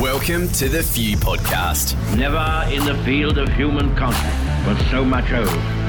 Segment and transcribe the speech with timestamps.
[0.00, 1.94] Welcome to the Few Podcast.
[2.18, 5.48] Never in the field of human contact was so much owed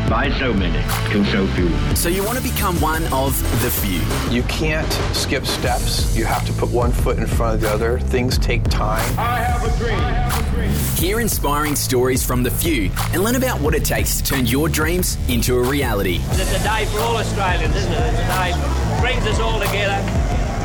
[0.09, 0.81] by so many
[1.11, 1.69] to so few.
[1.93, 3.99] So you want to become one of the few.
[4.33, 6.15] You can't skip steps.
[6.15, 7.99] You have to put one foot in front of the other.
[7.99, 9.03] Things take time.
[9.19, 9.99] I have a dream.
[9.99, 10.71] Have a dream.
[10.95, 14.69] Hear inspiring stories from the few and learn about what it takes to turn your
[14.69, 16.21] dreams into a reality.
[16.29, 17.97] It's a day for all Australians, isn't it?
[17.97, 20.01] It's a day that brings us all together.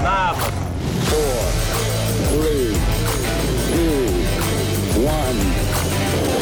[0.05, 0.63] Marvellous.
[1.11, 1.43] Four,
[2.31, 2.72] three, two,
[5.05, 5.37] one.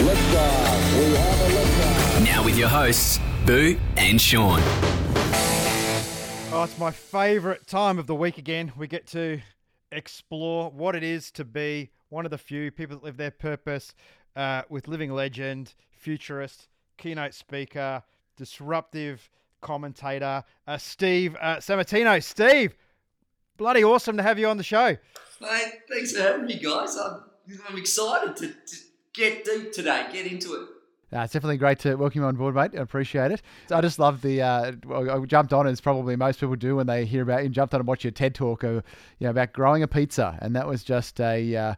[0.06, 0.98] Liftoff.
[0.98, 2.24] We have a liftoff.
[2.24, 4.60] Now with your hosts, Boo and Sean.
[6.52, 8.72] Oh, it's my favourite time of the week again.
[8.76, 9.40] We get to
[9.92, 13.94] explore what it is to be one of the few people that live their purpose
[14.36, 16.68] uh, with living legend, futurist,
[16.98, 18.02] keynote speaker,
[18.36, 19.30] disruptive
[19.62, 22.22] commentator, uh, Steve uh, Sammartino.
[22.22, 22.76] Steve,
[23.56, 24.96] bloody awesome to have you on the show.
[25.40, 26.96] Mate, thanks for having me, guys.
[26.96, 27.29] I'm,
[27.68, 28.76] I'm excited to, to
[29.12, 30.68] get deep today, get into it.
[31.12, 32.70] Uh, it's definitely great to welcome you on board, mate.
[32.76, 33.42] I appreciate it.
[33.72, 34.42] I just love the.
[34.42, 37.48] Uh, I jumped on, as probably most people do when they hear about you.
[37.48, 38.84] Jumped on and watched your TED talk, of,
[39.18, 41.56] you know, about growing a pizza, and that was just a.
[41.56, 41.74] Uh,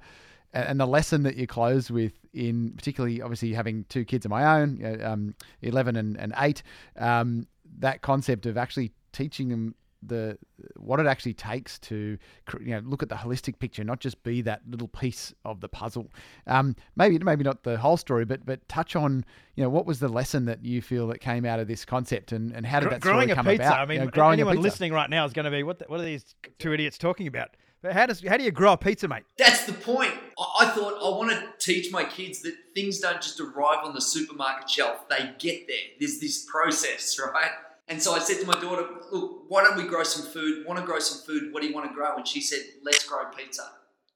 [0.52, 4.60] and the lesson that you close with, in particularly, obviously having two kids of my
[4.60, 6.62] own, um, eleven and, and eight,
[6.98, 7.46] um,
[7.78, 10.38] that concept of actually teaching them the
[10.76, 12.18] what it actually takes to
[12.60, 15.68] you know look at the holistic picture, not just be that little piece of the
[15.68, 16.08] puzzle.
[16.46, 20.00] Um, maybe maybe not the whole story, but but touch on you know what was
[20.00, 22.90] the lesson that you feel that came out of this concept, and, and how did
[22.90, 23.66] that growing story come a pizza?
[23.66, 23.80] about?
[23.80, 24.62] I mean, you know, growing anyone a pizza.
[24.62, 27.26] listening right now is going to be what the, what are these two idiots talking
[27.26, 27.50] about?
[27.82, 29.24] But how does how do you grow a pizza, mate?
[29.36, 30.12] That's the point.
[30.38, 33.92] I, I thought I want to teach my kids that things don't just arrive on
[33.92, 35.76] the supermarket shelf; they get there.
[35.98, 37.50] There's this process, right?
[37.92, 40.64] And so I said to my daughter, look, why don't we grow some food?
[40.66, 41.52] Want to grow some food?
[41.52, 42.16] What do you want to grow?
[42.16, 43.68] And she said, let's grow pizza.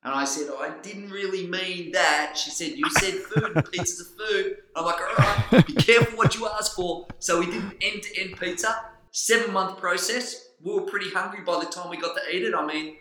[0.03, 2.39] And I said, oh, I didn't really mean that.
[2.39, 4.57] She said, you said food, pizza's a food.
[4.75, 7.07] I'm like, all right, be careful what you ask for.
[7.19, 8.81] So we did an end-to-end pizza,
[9.11, 10.49] seven-month process.
[10.65, 12.55] We were pretty hungry by the time we got to eat it.
[12.55, 12.97] I mean,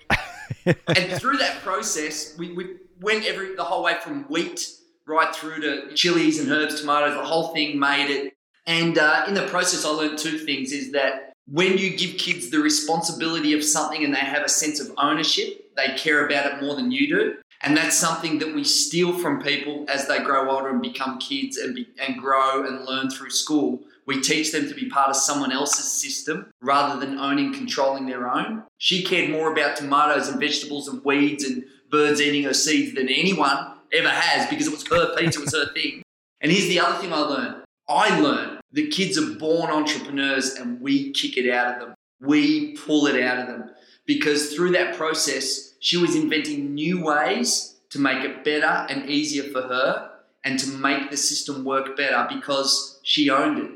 [0.66, 4.68] and through that process, we, we went every the whole way from wheat
[5.08, 8.35] right through to chilies and herbs, tomatoes, the whole thing made it
[8.68, 12.50] and uh, in the process, I learned two things is that when you give kids
[12.50, 16.64] the responsibility of something and they have a sense of ownership, they care about it
[16.64, 17.36] more than you do.
[17.62, 21.58] And that's something that we steal from people as they grow older and become kids
[21.58, 23.82] and, be, and grow and learn through school.
[24.08, 28.30] We teach them to be part of someone else's system rather than owning, controlling their
[28.30, 28.64] own.
[28.78, 33.10] She cared more about tomatoes and vegetables and weeds and birds eating her seeds than
[33.10, 36.04] anyone ever has because it was her pizza, it was her thing.
[36.42, 40.80] And here's the other thing I learned I learned that kids are born entrepreneurs and
[40.82, 41.96] we kick it out of them.
[42.20, 43.72] We pull it out of them
[44.06, 49.44] because through that process, she was inventing new ways to make it better and easier
[49.44, 50.12] for her
[50.44, 53.72] and to make the system work better because she owned it.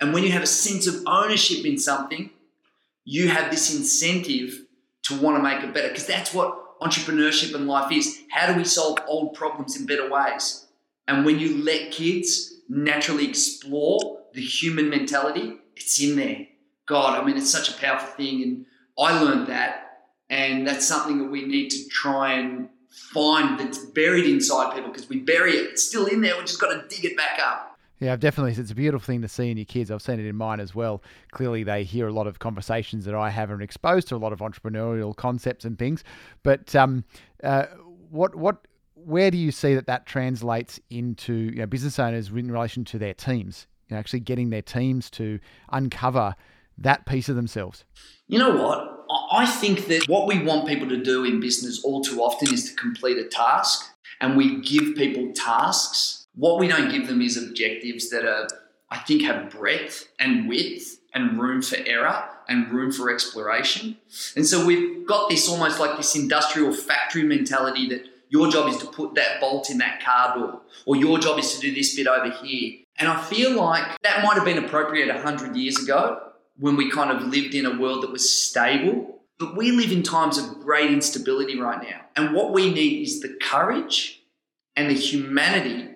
[0.00, 2.30] And when you have a sense of ownership in something,
[3.04, 4.66] you have this incentive
[5.04, 8.20] to want to make it better because that's what entrepreneurship and life is.
[8.30, 10.66] How do we solve old problems in better ways?
[11.08, 16.46] And when you let kids naturally explore the human mentality, it's in there.
[16.86, 18.42] God, I mean, it's such a powerful thing.
[18.42, 18.66] And
[18.98, 20.04] I learned that.
[20.30, 25.08] And that's something that we need to try and find that's buried inside people because
[25.08, 25.70] we bury it.
[25.70, 26.36] It's still in there.
[26.36, 27.78] We just got to dig it back up.
[28.00, 28.60] Yeah, definitely.
[28.60, 29.90] It's a beautiful thing to see in your kids.
[29.90, 31.04] I've seen it in mine as well.
[31.30, 34.32] Clearly, they hear a lot of conversations that I have and exposed to a lot
[34.32, 36.02] of entrepreneurial concepts and things.
[36.42, 37.04] But um,
[37.44, 37.66] uh,
[38.10, 42.50] what what where do you see that that translates into you know, business owners in
[42.50, 43.68] relation to their teams?
[43.92, 45.38] Actually getting their teams to
[45.70, 46.34] uncover
[46.78, 47.84] that piece of themselves.
[48.26, 49.06] You know what?
[49.32, 52.70] I think that what we want people to do in business all too often is
[52.70, 56.26] to complete a task, and we give people tasks.
[56.34, 58.48] What we don't give them is objectives that are,
[58.90, 63.98] I think, have breadth and width and room for error and room for exploration.
[64.34, 68.78] And so we've got this almost like this industrial factory mentality that your job is
[68.78, 71.94] to put that bolt in that car door, or your job is to do this
[71.94, 72.78] bit over here.
[72.96, 76.18] And I feel like that might have been appropriate 100 years ago
[76.58, 79.20] when we kind of lived in a world that was stable.
[79.38, 82.00] But we live in times of great instability right now.
[82.16, 84.22] And what we need is the courage
[84.76, 85.90] and the humanity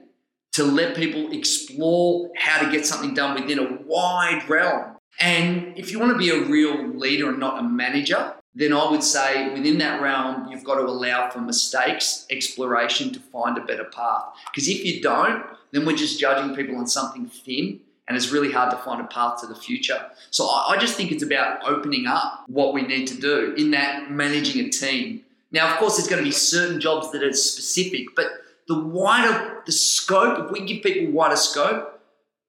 [0.52, 4.96] to let people explore how to get something done within a wide realm.
[5.20, 8.90] And if you want to be a real leader and not a manager, then I
[8.90, 13.60] would say within that realm, you've got to allow for mistakes, exploration to find a
[13.60, 14.24] better path.
[14.50, 18.50] Because if you don't, then we're just judging people on something thin and it's really
[18.50, 20.00] hard to find a path to the future.
[20.30, 24.10] So I, just think it's about opening up what we need to do in that
[24.10, 25.22] managing a team.
[25.52, 28.26] Now, of course, there's going to be certain jobs that are specific, but
[28.68, 32.00] the wider the scope, if we give people wider scope,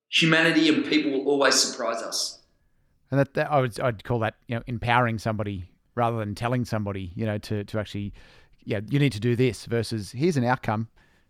[0.10, 2.40] humanity and people will always surprise us.
[3.12, 6.64] And that, that I would I'd call that you know empowering somebody rather than telling
[6.64, 8.14] somebody you know to to actually
[8.64, 10.88] yeah you need to do this versus here's an outcome,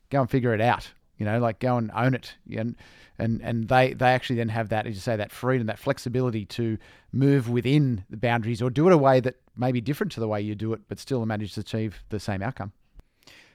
[0.10, 0.90] go and figure it out.
[1.18, 2.36] You know, like go and own it.
[2.56, 2.76] And
[3.18, 6.46] and and they they actually then have that as you say that freedom, that flexibility
[6.46, 6.78] to
[7.12, 10.28] move within the boundaries or do it a way that may be different to the
[10.28, 12.72] way you do it, but still manage to achieve the same outcome.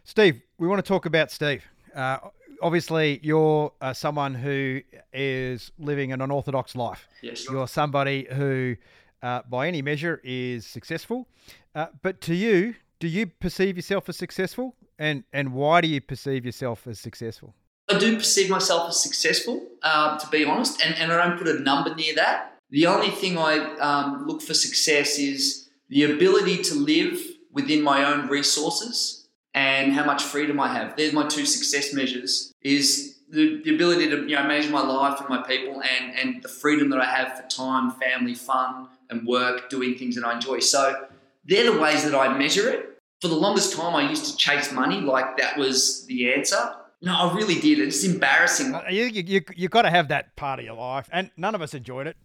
[0.05, 1.64] Steve, we want to talk about Steve.
[1.94, 2.19] Uh,
[2.61, 4.81] obviously, you're uh, someone who
[5.12, 7.06] is living an unorthodox life.
[7.23, 7.47] Yes.
[7.49, 8.76] You're somebody who,
[9.22, 11.28] uh, by any measure, is successful.
[11.74, 14.74] Uh, but to you, do you perceive yourself as successful?
[14.98, 17.54] And, and why do you perceive yourself as successful?
[17.88, 21.48] I do perceive myself as successful, uh, to be honest, and, and I don't put
[21.48, 22.58] a number near that.
[22.70, 27.20] The only thing I um, look for success is the ability to live
[27.50, 30.96] within my own resources and how much freedom I have.
[30.96, 35.20] There's my two success measures is the, the ability to you know manage my life
[35.20, 39.26] and my people and, and the freedom that I have for time, family, fun and
[39.26, 40.59] work, doing things that I enjoy.
[40.59, 41.06] So
[41.44, 42.99] they're the ways that I measure it.
[43.20, 46.75] For the longest time I used to chase money like that was the answer.
[47.05, 47.81] No, I really did.
[47.81, 48.75] It's embarrassing.
[48.75, 51.09] Uh, You, you, you, you got to have that part of your life.
[51.12, 52.17] And none of us enjoyed it.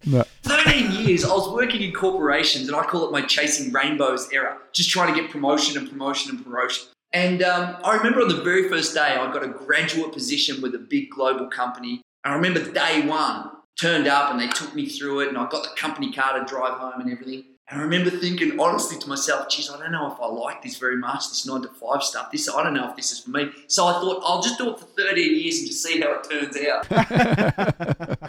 [0.42, 4.56] 13 years, I was working in corporations, and I call it my chasing rainbows era,
[4.72, 6.86] just trying to get promotion and promotion and promotion.
[7.12, 10.74] And um, I remember on the very first day, I got a graduate position with
[10.76, 12.02] a big global company.
[12.24, 15.48] And I remember day one, turned up and they took me through it, and I
[15.48, 17.44] got the company car to drive home and everything.
[17.70, 20.78] And I remember thinking honestly to myself, geez, I don't know if I like this
[20.78, 22.32] very much, this nine to five stuff.
[22.32, 23.50] This I don't know if this is for me.
[23.66, 26.26] So I thought I'll just do it for 13 years and just see how it
[26.30, 26.88] turns out.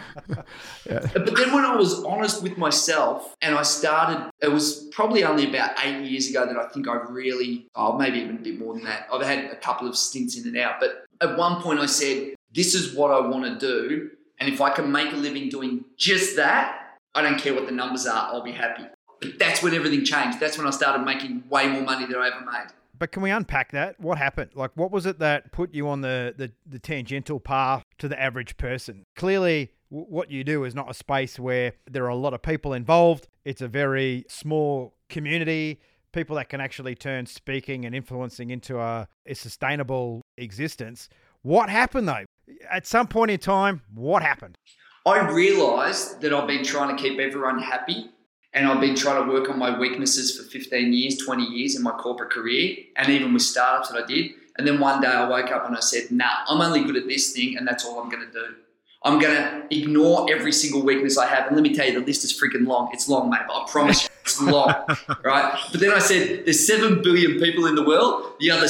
[0.86, 5.48] But then when I was honest with myself and I started, it was probably only
[5.48, 8.74] about eight years ago that I think I really, oh, maybe even a bit more
[8.74, 9.06] than that.
[9.12, 10.80] I've had a couple of stints in and out.
[10.80, 14.10] But at one point I said, this is what I want to do.
[14.40, 17.72] And if I can make a living doing just that, I don't care what the
[17.72, 18.84] numbers are, I'll be happy.
[19.20, 20.40] But that's when everything changed.
[20.40, 22.68] That's when I started making way more money than I ever made.
[22.98, 23.98] But can we unpack that?
[24.00, 24.50] What happened?
[24.54, 28.20] Like, what was it that put you on the, the, the tangential path to the
[28.20, 29.04] average person?
[29.16, 32.42] Clearly, w- what you do is not a space where there are a lot of
[32.42, 33.28] people involved.
[33.44, 35.80] It's a very small community,
[36.12, 41.08] people that can actually turn speaking and influencing into a, a sustainable existence.
[41.42, 42.24] What happened though?
[42.70, 44.58] At some point in time, what happened?
[45.06, 48.10] I realized that I've been trying to keep everyone happy
[48.52, 51.82] and I've been trying to work on my weaknesses for 15 years, 20 years in
[51.82, 54.32] my corporate career, and even with startups that I did.
[54.58, 57.06] And then one day I woke up and I said, nah, I'm only good at
[57.06, 58.54] this thing, and that's all I'm going to do.
[59.02, 61.46] I'm going to ignore every single weakness I have.
[61.46, 62.90] And let me tell you, the list is freaking long.
[62.92, 64.74] It's long, mate, but I promise you, it's long,
[65.24, 65.58] right?
[65.70, 68.34] But then I said, there's 7 billion people in the world.
[68.40, 68.68] The other,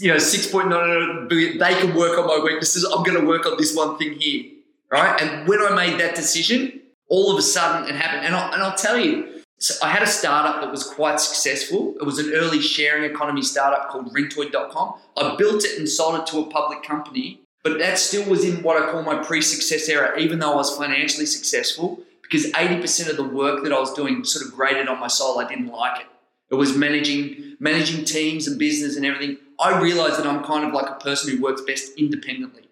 [0.00, 2.84] you know, 6.9 billion, they can work on my weaknesses.
[2.84, 4.50] I'm going to work on this one thing here,
[4.90, 5.20] right?
[5.20, 8.26] And when I made that decision, all of a sudden it happened.
[8.26, 11.96] And I'll, and I'll tell you, so I had a startup that was quite successful.
[12.00, 14.94] It was an early sharing economy startup called Rentoid.com.
[15.16, 18.62] I built it and sold it to a public company, but that still was in
[18.62, 23.10] what I call my pre success era, even though I was financially successful, because 80%
[23.10, 25.40] of the work that I was doing sort of grated on my soul.
[25.40, 26.06] I didn't like it.
[26.50, 29.38] It was managing managing teams and business and everything.
[29.60, 32.68] I realized that I'm kind of like a person who works best independently,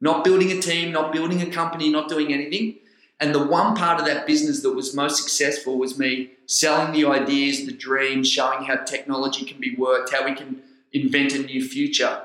[0.00, 2.76] not building a team, not building a company, not doing anything.
[3.20, 7.04] And the one part of that business that was most successful was me selling the
[7.06, 11.66] ideas, the dreams, showing how technology can be worked, how we can invent a new
[11.66, 12.22] future.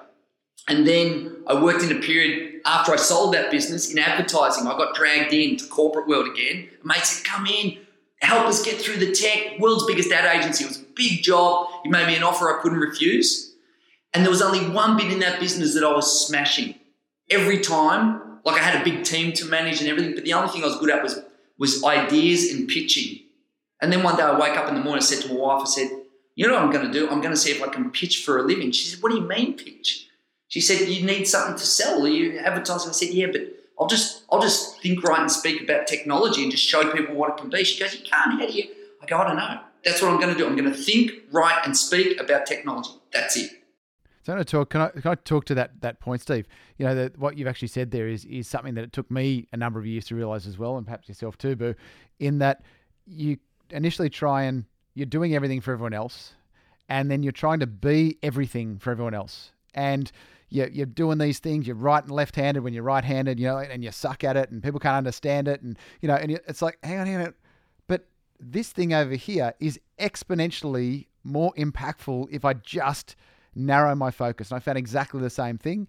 [0.68, 4.68] And then I worked in a period after I sold that business in advertising.
[4.68, 6.70] I got dragged into corporate world again.
[6.84, 7.80] Mate said, "Come in,
[8.22, 10.64] help us get through the tech." World's biggest ad agency.
[10.64, 11.68] It was a big job.
[11.84, 13.53] He made me an offer I couldn't refuse.
[14.14, 16.76] And there was only one bit in that business that I was smashing
[17.30, 18.40] every time.
[18.46, 20.68] Like I had a big team to manage and everything, but the only thing I
[20.68, 21.20] was good at was
[21.58, 23.20] was ideas and pitching.
[23.82, 25.62] And then one day I wake up in the morning, I said to my wife,
[25.62, 25.90] I said,
[26.36, 27.10] "You know what I'm going to do?
[27.10, 29.18] I'm going to see if I can pitch for a living." She said, "What do
[29.18, 30.08] you mean pitch?"
[30.48, 32.04] She said, "You need something to sell.
[32.04, 33.42] Are you advertising?" I said, "Yeah, but
[33.80, 37.30] I'll just I'll just think write and speak about technology and just show people what
[37.32, 38.40] it can be." She goes, "You can't.
[38.40, 38.68] How do you?"
[39.02, 39.60] I go, "I don't know.
[39.84, 40.46] That's what I'm going to do.
[40.46, 42.92] I'm going to think, write, and speak about technology.
[43.12, 43.63] That's it."
[44.24, 44.70] So I'm going to talk.
[44.70, 46.48] Can I, can I talk to that that point, Steve?
[46.78, 49.48] You know, that what you've actually said there is is something that it took me
[49.52, 51.76] a number of years to realize as well, and perhaps yourself too, Boo.
[52.20, 52.64] In that
[53.06, 53.38] you
[53.70, 54.64] initially try and
[54.94, 56.36] you're doing everything for everyone else,
[56.88, 60.10] and then you're trying to be everything for everyone else, and
[60.50, 61.68] you're, you're doing these things.
[61.68, 64.64] You're right and left-handed when you're right-handed, you know, and you suck at it, and
[64.64, 67.34] people can't understand it, and you know, and it's like, hang on, hang on,
[67.88, 68.08] but
[68.40, 73.18] this thing over here is exponentially more impactful if I just
[73.56, 74.52] narrow my focus.
[74.52, 75.88] And I found exactly the same thing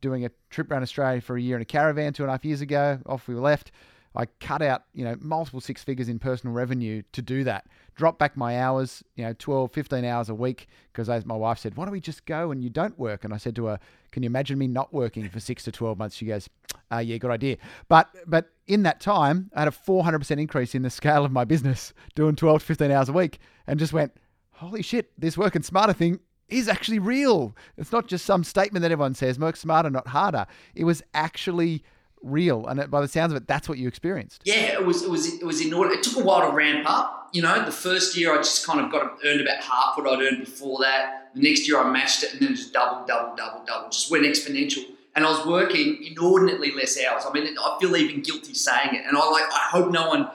[0.00, 2.44] doing a trip around Australia for a year in a caravan two and a half
[2.44, 2.98] years ago.
[3.06, 3.72] Off we left.
[4.16, 7.66] I cut out, you know, multiple six figures in personal revenue to do that.
[7.94, 11.58] Drop back my hours, you know, 12, 15 hours a week because as my wife
[11.58, 13.24] said, why don't we just go and you don't work?
[13.24, 13.78] And I said to her,
[14.12, 16.16] can you imagine me not working for six to 12 months?
[16.16, 16.48] She goes,
[16.90, 17.58] uh, yeah, good idea.
[17.88, 21.44] But, but in that time, I had a 400% increase in the scale of my
[21.44, 24.12] business doing 12 to 15 hours a week and just went,
[24.52, 27.54] holy shit, this working smarter thing is actually real.
[27.76, 30.46] It's not just some statement that everyone says, work smarter, not harder.
[30.74, 31.82] It was actually
[32.22, 32.66] real.
[32.66, 34.42] And by the sounds of it, that's what you experienced.
[34.44, 35.02] Yeah, it was.
[35.02, 35.34] It was.
[35.34, 35.92] It was in order.
[35.92, 37.30] It took a while to ramp up.
[37.32, 40.22] You know, the first year I just kind of got earned about half what I'd
[40.22, 41.30] earned before that.
[41.34, 44.24] The next year I matched it, and then just double, double, double, double, just went
[44.24, 44.84] exponential.
[45.14, 47.24] And I was working inordinately less hours.
[47.26, 49.04] I mean, I feel even guilty saying it.
[49.06, 49.44] And I like.
[49.44, 50.28] I hope no one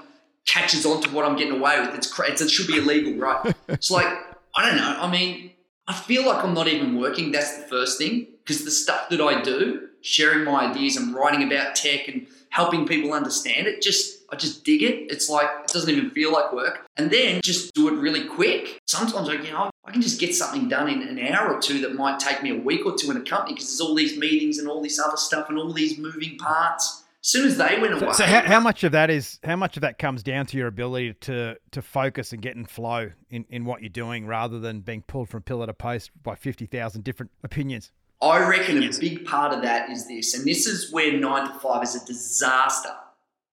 [0.45, 1.95] catches on to what I'm getting away with.
[1.95, 2.43] It's crazy.
[2.43, 3.55] It should be illegal, right?
[3.67, 4.07] it's like
[4.55, 4.97] I don't know.
[4.99, 5.51] I mean,
[5.91, 7.33] I feel like I'm not even working.
[7.33, 11.43] That's the first thing because the stuff that I do sharing my ideas and writing
[11.43, 13.81] about tech and helping people understand it.
[13.81, 15.11] Just I just dig it.
[15.11, 16.87] It's like it doesn't even feel like work.
[16.95, 18.79] And then just do it really quick.
[18.87, 21.81] Sometimes I you know I can just get something done in an hour or two
[21.81, 24.17] that might take me a week or two in a company because there's all these
[24.17, 27.00] meetings and all this other stuff and all these moving parts.
[27.23, 28.11] As soon as they went away.
[28.13, 30.57] So, so how, how much of that is how much of that comes down to
[30.57, 34.59] your ability to to focus and get in flow in, in what you're doing rather
[34.59, 37.91] than being pulled from pillar to post by fifty thousand different opinions?
[38.23, 41.53] I reckon a big part of that is this, and this is where nine to
[41.59, 42.89] five is a disaster.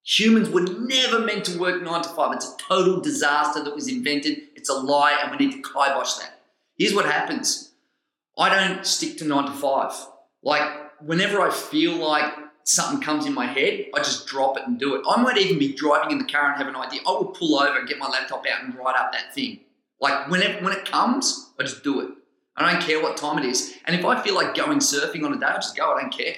[0.04, 2.34] Humans were never meant to work nine to five.
[2.34, 4.38] It's a total disaster that was invented.
[4.56, 6.40] It's a lie, and we need to kibosh that.
[6.78, 7.72] Here's what happens
[8.38, 9.92] I don't stick to nine to five.
[10.42, 10.62] Like,
[11.02, 12.32] whenever I feel like
[12.68, 15.02] something comes in my head, I just drop it and do it.
[15.08, 17.00] I might even be driving in the car and have an idea.
[17.06, 19.60] I will pull over, and get my laptop out, and write up that thing.
[20.00, 22.10] Like, whenever, when it comes, I just do it.
[22.56, 23.74] I don't care what time it is.
[23.86, 25.94] And if I feel like going surfing on a day, I'll just go.
[25.94, 26.34] I don't care.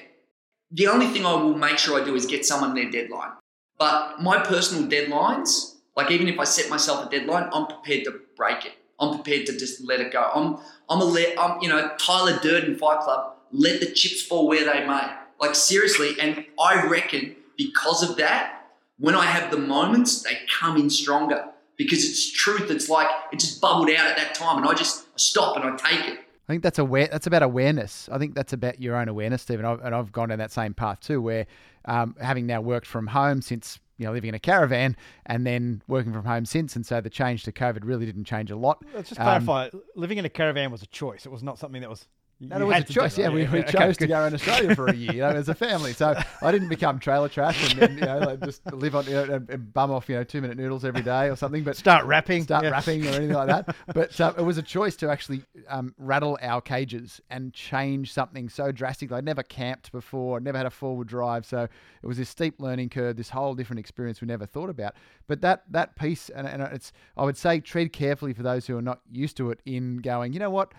[0.71, 3.31] The only thing I will make sure I do is get someone their deadline.
[3.77, 8.19] But my personal deadlines, like even if I set myself a deadline, I'm prepared to
[8.37, 8.73] break it.
[8.99, 10.29] I'm prepared to just let it go.
[10.33, 13.35] I'm, I'm a let, I'm, you know, Tyler Durden Fight Club.
[13.51, 15.11] Let the chips fall where they may.
[15.41, 18.67] Like seriously, and I reckon because of that,
[18.99, 21.45] when I have the moments, they come in stronger
[21.77, 22.69] because it's truth.
[22.69, 25.75] It's like it just bubbled out at that time, and I just stop and I
[25.75, 26.19] take it.
[26.47, 27.07] I think that's aware.
[27.07, 28.09] That's about awareness.
[28.11, 29.65] I think that's about your own awareness, Stephen.
[29.65, 31.47] I've, and I've gone down that same path too, where
[31.85, 34.95] um, having now worked from home since you know living in a caravan
[35.25, 38.51] and then working from home since, and so the change to COVID really didn't change
[38.51, 38.83] a lot.
[38.93, 41.25] Let's just clarify: um, living in a caravan was a choice.
[41.25, 42.07] It was not something that was
[42.41, 43.17] no, it was a choice.
[43.17, 44.05] Yeah, we, we okay, chose good.
[44.05, 45.93] to go in Australia for a year, you know, as a family.
[45.93, 49.11] So I didn't become trailer trash and, then, you know, like just live on, you
[49.11, 51.63] know, and bum off, you know, two minute noodles every day or something.
[51.63, 52.71] But start rapping, start yeah.
[52.71, 53.75] rapping or anything like that.
[53.93, 58.49] But uh, it was a choice to actually um, rattle our cages and change something
[58.49, 59.11] so drastic.
[59.11, 61.67] I'd never camped before, never had a four-wheel drive, so
[62.01, 64.95] it was this steep learning curve, this whole different experience we never thought about.
[65.27, 68.77] But that that piece, and, and it's, I would say, tread carefully for those who
[68.77, 70.73] are not used to it in going, you know what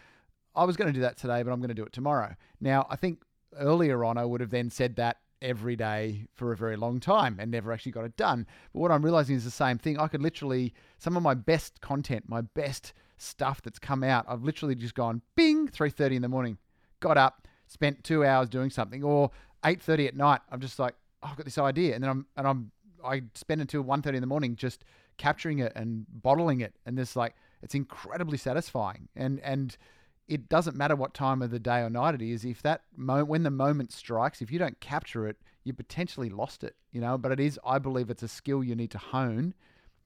[0.54, 2.34] I was going to do that today, but I'm going to do it tomorrow.
[2.60, 3.22] Now, I think
[3.58, 7.36] earlier on, I would have then said that every day for a very long time
[7.40, 8.46] and never actually got it done.
[8.72, 9.98] But what I'm realizing is the same thing.
[9.98, 14.44] I could literally, some of my best content, my best stuff that's come out, I've
[14.44, 16.58] literally just gone bing, 3.30 in the morning,
[17.00, 19.30] got up, spent two hours doing something, or
[19.64, 21.94] 8.30 at night, I'm just like, oh, I've got this idea.
[21.94, 22.70] And then I'm, and I'm,
[23.04, 24.84] I spend until 1.30 in the morning just
[25.18, 26.74] capturing it and bottling it.
[26.86, 29.08] And this like, it's incredibly satisfying.
[29.16, 29.76] And, and,
[30.28, 32.44] it doesn't matter what time of the day or night it is.
[32.44, 36.64] If that moment, when the moment strikes, if you don't capture it, you potentially lost
[36.64, 36.76] it.
[36.90, 37.58] You know, but it is.
[37.64, 39.54] I believe it's a skill you need to hone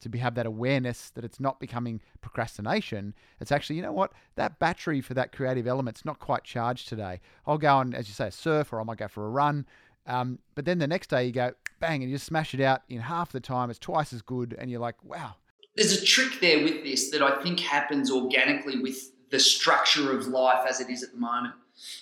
[0.01, 3.15] to be, have that awareness that it's not becoming procrastination.
[3.41, 7.21] It's actually, you know what, that battery for that creative element's not quite charged today.
[7.47, 9.67] I'll go on, as you say, surf, or I might go for a run.
[10.07, 12.83] Um, but then the next day you go bang and you just smash it out
[12.89, 13.71] in half the time.
[13.71, 15.37] It's twice as good, and you're like, wow.
[15.77, 20.27] There's a trick there with this that I think happens organically with the structure of
[20.27, 21.55] life as it is at the moment.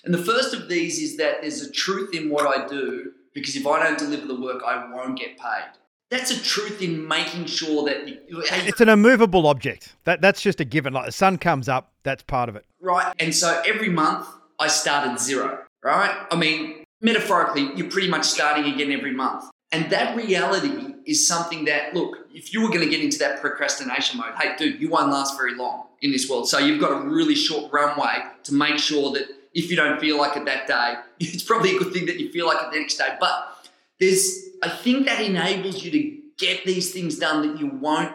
[0.05, 3.57] And the first of these is that there's a truth in what I do because
[3.57, 5.73] if I don't deliver the work, I won't get paid.
[6.11, 9.97] That's a truth in making sure that you, it's an immovable object.
[10.05, 10.93] That that's just a given.
[10.93, 12.65] Like the sun comes up, that's part of it.
[12.81, 13.13] Right.
[13.19, 14.29] And so every month
[14.61, 15.65] I start at zero.
[15.83, 16.15] Right.
[16.31, 19.45] I mean, metaphorically, you're pretty much starting again every month.
[19.73, 23.41] And that reality is something that, look, if you were going to get into that
[23.41, 26.49] procrastination mode, hey, dude, you won't last very long in this world.
[26.49, 30.19] So you've got a really short runway to make sure that if you don't feel
[30.19, 32.79] like it that day, it's probably a good thing that you feel like it the
[32.79, 33.17] next day.
[33.19, 33.69] But
[33.99, 38.15] there's, I think that enables you to get these things done that you won't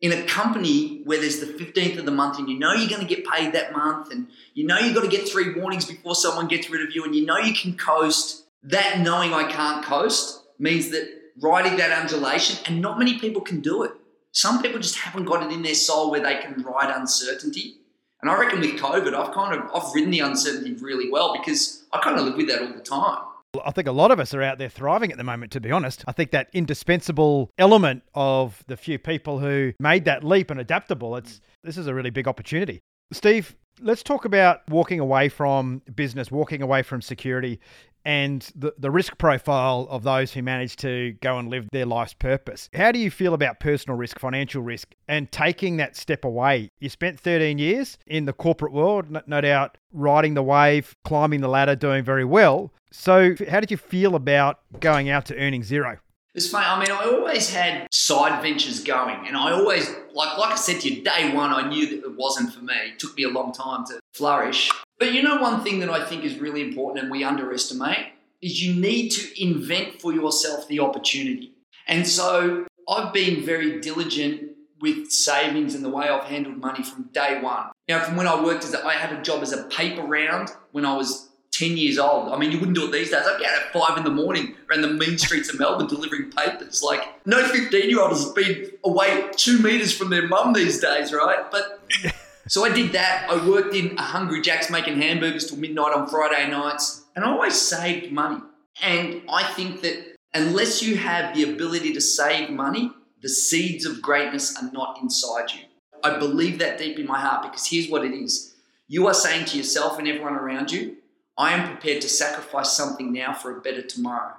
[0.00, 3.04] in a company where there's the 15th of the month and you know you're going
[3.04, 6.14] to get paid that month and you know you've got to get three warnings before
[6.14, 9.84] someone gets rid of you and you know you can coast, that knowing I can't
[9.84, 13.92] coast means that riding that undulation, and not many people can do it.
[14.32, 17.76] Some people just haven't got it in their soul where they can ride uncertainty.
[18.20, 21.84] And I reckon with COVID, I've kind of I've ridden the uncertainty really well because
[21.92, 23.20] I kind of live with that all the time.
[23.64, 25.70] I think a lot of us are out there thriving at the moment, to be
[25.70, 26.04] honest.
[26.06, 31.16] I think that indispensable element of the few people who made that leap and adaptable,
[31.16, 32.80] it's this is a really big opportunity.
[33.12, 37.58] Steve, let's talk about walking away from business, walking away from security,
[38.04, 42.14] and the, the risk profile of those who manage to go and live their life's
[42.14, 42.68] purpose.
[42.74, 46.70] How do you feel about personal risk, financial risk, and taking that step away?
[46.80, 51.40] You spent 13 years in the corporate world, no, no doubt riding the wave, climbing
[51.40, 52.72] the ladder, doing very well.
[52.90, 55.98] So, how did you feel about going out to earning zero?
[56.34, 56.66] It's funny.
[56.66, 60.80] I mean, I always had side ventures going, and I always, like, like I said
[60.82, 62.74] to you, day one, I knew that it wasn't for me.
[62.92, 64.70] It took me a long time to flourish.
[64.98, 68.62] But you know, one thing that I think is really important and we underestimate is
[68.62, 71.52] you need to invent for yourself the opportunity.
[71.86, 77.04] And so I've been very diligent with savings and the way I've handled money from
[77.12, 77.66] day one.
[77.88, 80.50] Now, from when I worked as a, I had a job as a paper round
[80.72, 82.32] when I was 10 years old.
[82.32, 83.22] I mean, you wouldn't do it these days.
[83.26, 86.30] I'd be out at five in the morning around the mean streets of Melbourne delivering
[86.30, 86.82] papers.
[86.82, 91.12] Like, no 15 year old has been away two meters from their mum these days,
[91.12, 91.50] right?
[91.50, 91.82] But
[92.48, 93.26] so I did that.
[93.28, 97.28] I worked in a Hungry Jack's making hamburgers till midnight on Friday nights, and I
[97.28, 98.40] always saved money.
[98.82, 104.00] And I think that unless you have the ability to save money, the seeds of
[104.00, 105.62] greatness are not inside you.
[106.02, 108.54] I believe that deep in my heart because here's what it is.
[108.86, 110.96] You are saying to yourself and everyone around you,
[111.36, 114.34] I am prepared to sacrifice something now for a better tomorrow.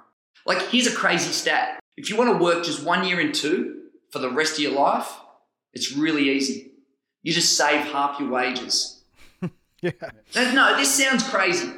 [0.46, 1.80] Like, here's a crazy stat.
[1.96, 4.72] If you want to work just one year in two for the rest of your
[4.72, 5.12] life,
[5.74, 6.69] it's really easy
[7.22, 9.02] you just save half your wages.
[9.82, 9.92] yeah.
[10.34, 11.70] No, this sounds crazy.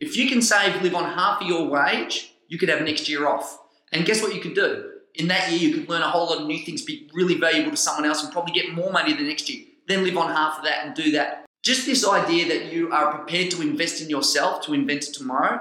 [0.00, 3.26] If you can save, live on half of your wage, you could have next year
[3.26, 3.58] off.
[3.92, 4.90] And guess what you could do?
[5.14, 7.70] In that year, you could learn a whole lot of new things, be really valuable
[7.70, 9.64] to someone else, and probably get more money the next year.
[9.86, 11.46] Then live on half of that and do that.
[11.62, 15.60] Just this idea that you are prepared to invest in yourself to invent it tomorrow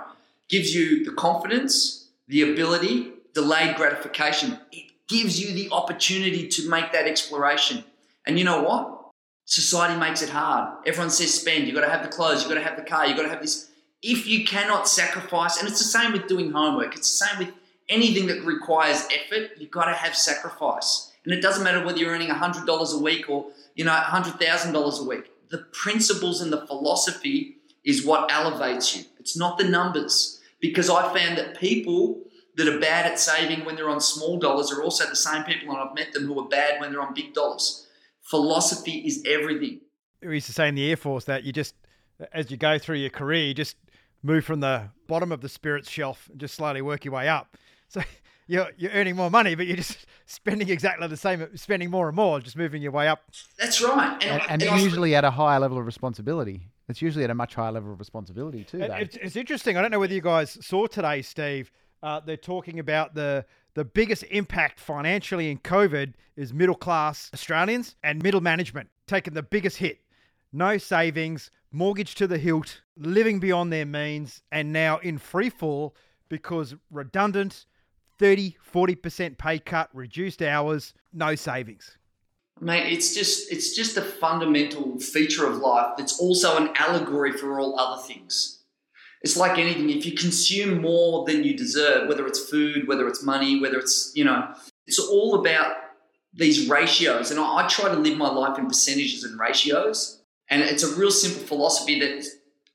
[0.49, 4.57] gives you the confidence, the ability, delayed gratification.
[4.71, 7.83] It gives you the opportunity to make that exploration.
[8.25, 9.00] And you know what?
[9.45, 10.77] Society makes it hard.
[10.85, 11.65] Everyone says spend.
[11.65, 12.41] You've got to have the clothes.
[12.41, 13.05] You've got to have the car.
[13.05, 13.69] You've got to have this.
[14.01, 17.53] If you cannot sacrifice, and it's the same with doing homework, it's the same with
[17.89, 21.11] anything that requires effort, you've got to have sacrifice.
[21.23, 25.03] And it doesn't matter whether you're earning $100 a week or, you know, $100,000 a
[25.03, 25.31] week.
[25.49, 29.03] The principles and the philosophy is what elevates you.
[29.19, 30.39] It's not the numbers.
[30.59, 32.21] Because I found that people
[32.55, 35.71] that are bad at saving when they're on small dollars are also the same people,
[35.71, 37.87] and I've met them who are bad when they're on big dollars
[38.21, 39.81] philosophy is everything.
[40.21, 41.75] We used to say in the Air Force that you just,
[42.33, 43.75] as you go through your career, you just
[44.23, 47.57] move from the bottom of the spirits shelf and just slowly work your way up.
[47.87, 48.01] So
[48.47, 52.15] you're, you're earning more money, but you're just spending exactly the same, spending more and
[52.15, 53.23] more, just moving your way up.
[53.57, 54.23] That's right.
[54.23, 56.67] And, and, and usually at a higher level of responsibility.
[56.87, 58.81] It's usually at a much higher level of responsibility too.
[58.81, 59.77] It's, it's, interesting.
[59.77, 61.71] I don't know whether you guys saw today, Steve.
[62.03, 67.95] Uh, they're talking about the the biggest impact financially in COVID is middle class Australians
[68.03, 70.01] and middle management taking the biggest hit.
[70.51, 75.95] No savings, mortgage to the hilt, living beyond their means, and now in free fall
[76.27, 77.65] because redundant
[78.19, 81.97] 30, 40% pay cut, reduced hours, no savings.
[82.59, 87.59] Mate, it's just it's just a fundamental feature of life that's also an allegory for
[87.59, 88.60] all other things
[89.21, 89.89] it's like anything.
[89.89, 94.11] If you consume more than you deserve, whether it's food, whether it's money, whether it's,
[94.15, 94.53] you know,
[94.87, 95.75] it's all about
[96.33, 97.29] these ratios.
[97.29, 100.21] And I, try to live my life in percentages and ratios.
[100.49, 102.25] And it's a real simple philosophy that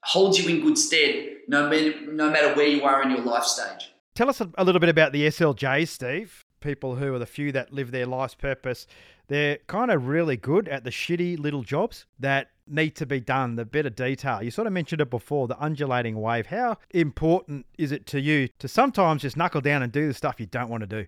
[0.05, 3.93] holds you in good stead no no matter where you are in your life stage.
[4.15, 6.45] Tell us a little bit about the SLJs, Steve.
[6.61, 8.87] People who are the few that live their life's purpose.
[9.29, 13.57] They're kind of really good at the shitty little jobs that need to be done,
[13.57, 14.43] the of detail.
[14.43, 16.47] You sort of mentioned it before, the undulating wave.
[16.47, 20.41] How important is it to you to sometimes just knuckle down and do the stuff
[20.41, 21.07] you don't want to do?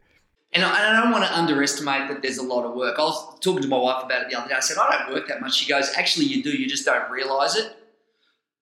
[0.53, 2.99] And I, don't want to underestimate that there's a lot of work.
[2.99, 4.55] I was talking to my wife about it the other day.
[4.55, 5.55] I said, I don't work that much.
[5.55, 6.51] She goes, Actually, you do.
[6.51, 7.77] You just don't realize it.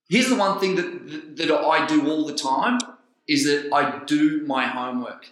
[0.09, 2.79] Here's the one thing that, that I do all the time
[3.29, 5.29] is that I do my homework.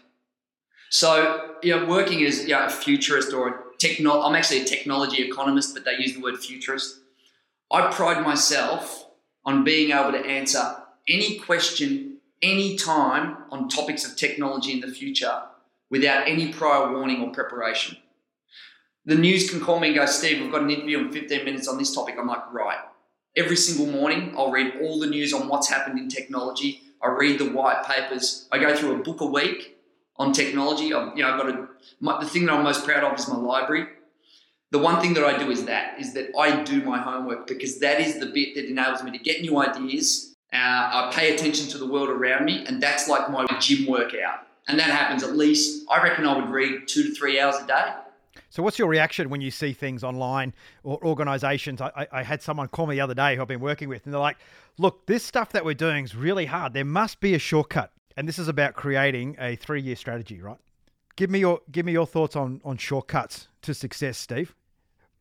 [0.90, 4.64] So, you know, working as you know, a futurist or a techno, I'm actually a
[4.64, 7.00] technology economist, but they use the word futurist.
[7.72, 9.06] I pride myself
[9.44, 10.76] on being able to answer
[11.08, 15.42] any question, any time on topics of technology in the future
[15.90, 17.96] without any prior warning or preparation.
[19.06, 21.68] The news can call me and go, Steve, we've got an interview in 15 minutes
[21.68, 22.16] on this topic.
[22.18, 22.78] I'm like, right.
[23.36, 26.80] Every single morning, I'll read all the news on what's happened in technology.
[27.02, 28.48] I read the white papers.
[28.50, 29.76] I go through a book a week
[30.16, 30.94] on technology.
[30.94, 31.68] I've, you know, I've got a,
[32.00, 33.88] my, the thing that I'm most proud of is my library.
[34.74, 37.78] The one thing that I do is that is that I do my homework because
[37.78, 40.34] that is the bit that enables me to get new ideas.
[40.52, 44.48] Uh, I pay attention to the world around me, and that's like my gym workout.
[44.66, 47.66] And that happens at least, I reckon I would read two to three hours a
[47.68, 47.94] day.
[48.50, 51.80] So, what's your reaction when you see things online or organizations?
[51.80, 54.04] I, I, I, had someone call me the other day who I've been working with,
[54.06, 54.38] and they're like,
[54.76, 56.74] look, this stuff that we're doing is really hard.
[56.74, 57.92] There must be a shortcut.
[58.16, 60.58] And this is about creating a three year strategy, right?
[61.14, 64.52] Give me your give me your thoughts on on shortcuts to success, Steve.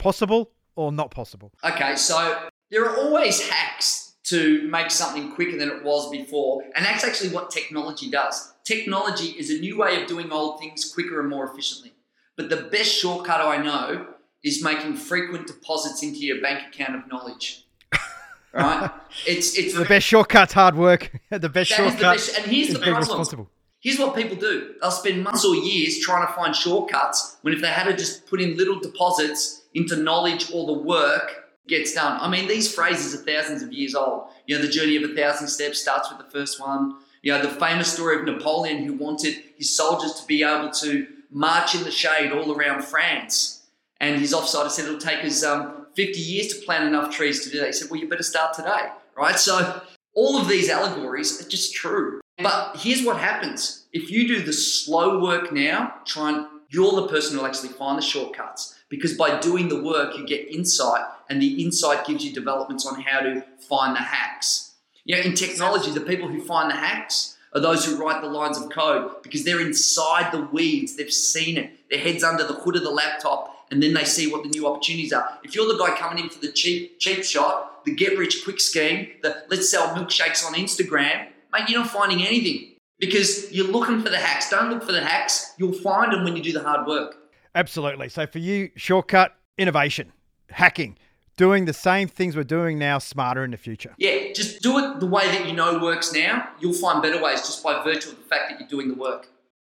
[0.04, 1.54] Possible or not possible?
[1.63, 6.86] Okay, so there are always hacks to make something quicker than it was before, and
[6.86, 8.54] that's actually what technology does.
[8.66, 11.94] Technology is a new way of doing old things quicker and more efficiently.
[12.36, 14.08] But the best shortcut I know
[14.44, 17.66] is making frequent deposits into your bank account of knowledge.
[18.54, 18.92] right?
[19.26, 21.12] It's it's the best shortcut's hard work.
[21.30, 21.98] the best shortcut.
[21.98, 23.48] The best, and here's the problem.
[23.80, 24.76] Here's what people do.
[24.82, 28.26] They'll spend months or years trying to find shortcuts when if they had to just
[28.28, 32.20] put in little deposits into knowledge or the work gets done.
[32.20, 34.28] I mean, these phrases are thousands of years old.
[34.48, 36.98] You know, the journey of a thousand steps starts with the first one.
[37.22, 41.08] You know, the famous story of Napoleon who wanted his soldiers to be able to
[41.32, 43.64] march in the shade all around France.
[44.00, 47.50] And his officer said it'll take us um, 50 years to plant enough trees to
[47.50, 47.68] do that.
[47.68, 49.40] He said, well, you better start today, right?
[49.40, 49.82] So
[50.14, 52.20] all of these allegories are just true.
[52.38, 53.86] But here's what happens.
[53.94, 57.98] If you do the slow work now, try and you're the person who'll actually find
[57.98, 58.76] the shortcuts.
[58.94, 63.02] Because by doing the work, you get insight, and the insight gives you developments on
[63.02, 64.76] how to find the hacks.
[65.04, 68.28] You know, in technology, the people who find the hacks are those who write the
[68.28, 70.96] lines of code because they're inside the weeds.
[70.96, 71.90] They've seen it.
[71.90, 74.68] Their head's under the hood of the laptop, and then they see what the new
[74.68, 75.40] opportunities are.
[75.44, 78.60] If you're the guy coming in for the cheap cheap shot, the get rich quick
[78.60, 84.04] scheme, the let's sell milkshakes on Instagram, mate, you're not finding anything because you're looking
[84.04, 84.52] for the hacks.
[84.52, 85.54] Don't look for the hacks.
[85.58, 87.16] You'll find them when you do the hard work.
[87.56, 88.10] Absolutely.
[88.10, 90.12] So for you, shortcut innovation,
[90.50, 90.98] hacking,
[91.38, 93.94] doing the same things we're doing now smarter in the future.
[93.98, 96.50] Yeah, just do it the way that you know works now.
[96.60, 99.28] You'll find better ways just by virtue of the fact that you're doing the work.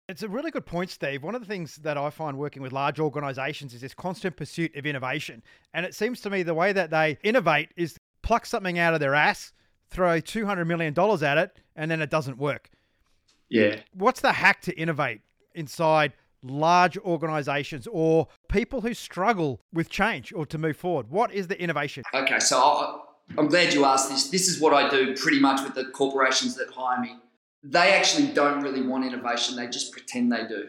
[0.08, 1.22] It's a really good point, Steve.
[1.22, 4.76] One of the things that I find working with large organizations is this constant pursuit
[4.76, 5.42] of innovation.
[5.72, 9.00] And it seems to me the way that they innovate is pluck something out of
[9.00, 9.52] their ass,
[9.88, 12.68] throw $200 million at it, and then it doesn't work.
[13.48, 13.80] Yeah.
[13.94, 15.22] What's the hack to innovate
[15.54, 16.12] inside
[16.44, 21.10] large organizations or people who struggle with change or to move forward?
[21.10, 22.04] What is the innovation?
[22.14, 23.00] Okay, so i
[23.38, 24.28] i'm glad you asked this.
[24.28, 27.16] This is what I do pretty much with the corporations that hire me.
[27.62, 30.68] They actually don't really want innovation, they just pretend they do.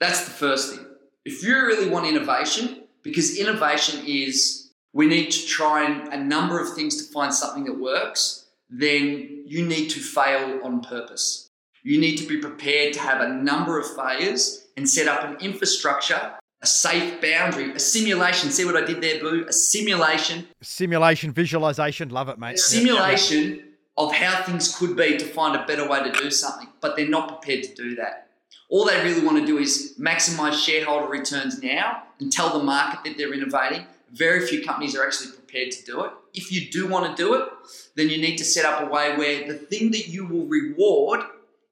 [0.00, 0.86] That's the first thing.
[1.26, 6.74] If you really want innovation, because innovation is we need to try a number of
[6.74, 11.50] things to find something that works, then you need to fail on purpose.
[11.82, 15.36] You need to be prepared to have a number of failures and set up an
[15.40, 18.50] infrastructure, a safe boundary, a simulation.
[18.50, 19.46] See what I did there, Boo?
[19.48, 20.48] A simulation.
[20.62, 22.10] Simulation, visualization.
[22.10, 22.54] Love it, mate.
[22.54, 23.62] A simulation yeah.
[23.96, 27.08] of how things could be to find a better way to do something, but they're
[27.08, 28.28] not prepared to do that.
[28.68, 33.02] All they really want to do is maximize shareholder returns now and tell the market
[33.04, 33.84] that they're innovating.
[34.12, 36.12] Very few companies are actually prepared to do it.
[36.34, 37.48] If you do want to do it,
[37.96, 41.20] then you need to set up a way where the thing that you will reward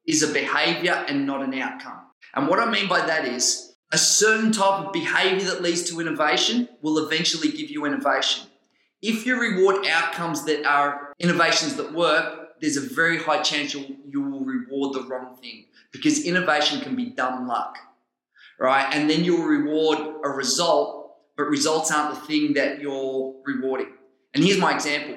[0.06, 2.00] is a behavior and not an outcome.
[2.38, 6.00] And what I mean by that is a certain type of behavior that leads to
[6.00, 8.46] innovation will eventually give you innovation.
[9.02, 13.96] If you reward outcomes that are innovations that work, there's a very high chance you
[14.08, 17.76] you will reward the wrong thing because innovation can be dumb luck,
[18.60, 18.86] right?
[18.94, 23.94] And then you'll reward a result, but results aren't the thing that you're rewarding.
[24.32, 25.16] And here's my example.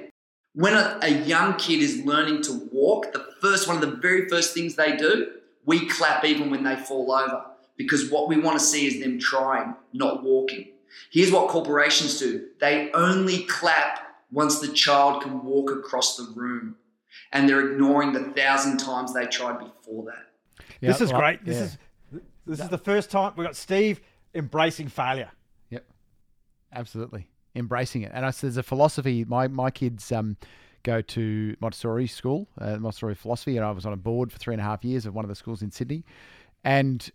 [0.54, 4.28] When a, a young kid is learning to walk, the first one of the very
[4.28, 5.34] first things they do,
[5.66, 7.46] we clap even when they fall over
[7.78, 10.68] because what we want to see is them trying, not walking.
[11.12, 14.00] Here's what corporations do they only clap
[14.32, 16.76] once the child can walk across the room,
[17.32, 20.66] and they're ignoring the thousand times they tried before that.
[20.80, 21.46] Yeah, this is well, great.
[21.46, 21.64] This yeah.
[21.64, 21.78] is
[22.46, 24.02] this is the first time we've got Steve
[24.34, 25.32] embracing failure.
[25.70, 25.86] Yep,
[26.74, 28.12] absolutely embracing it.
[28.14, 29.26] And I, there's a philosophy.
[29.26, 30.38] My my kids um,
[30.84, 34.54] go to Montessori school, uh, Montessori philosophy, and I was on a board for three
[34.54, 36.04] and a half years of one of the schools in Sydney.
[36.64, 37.10] And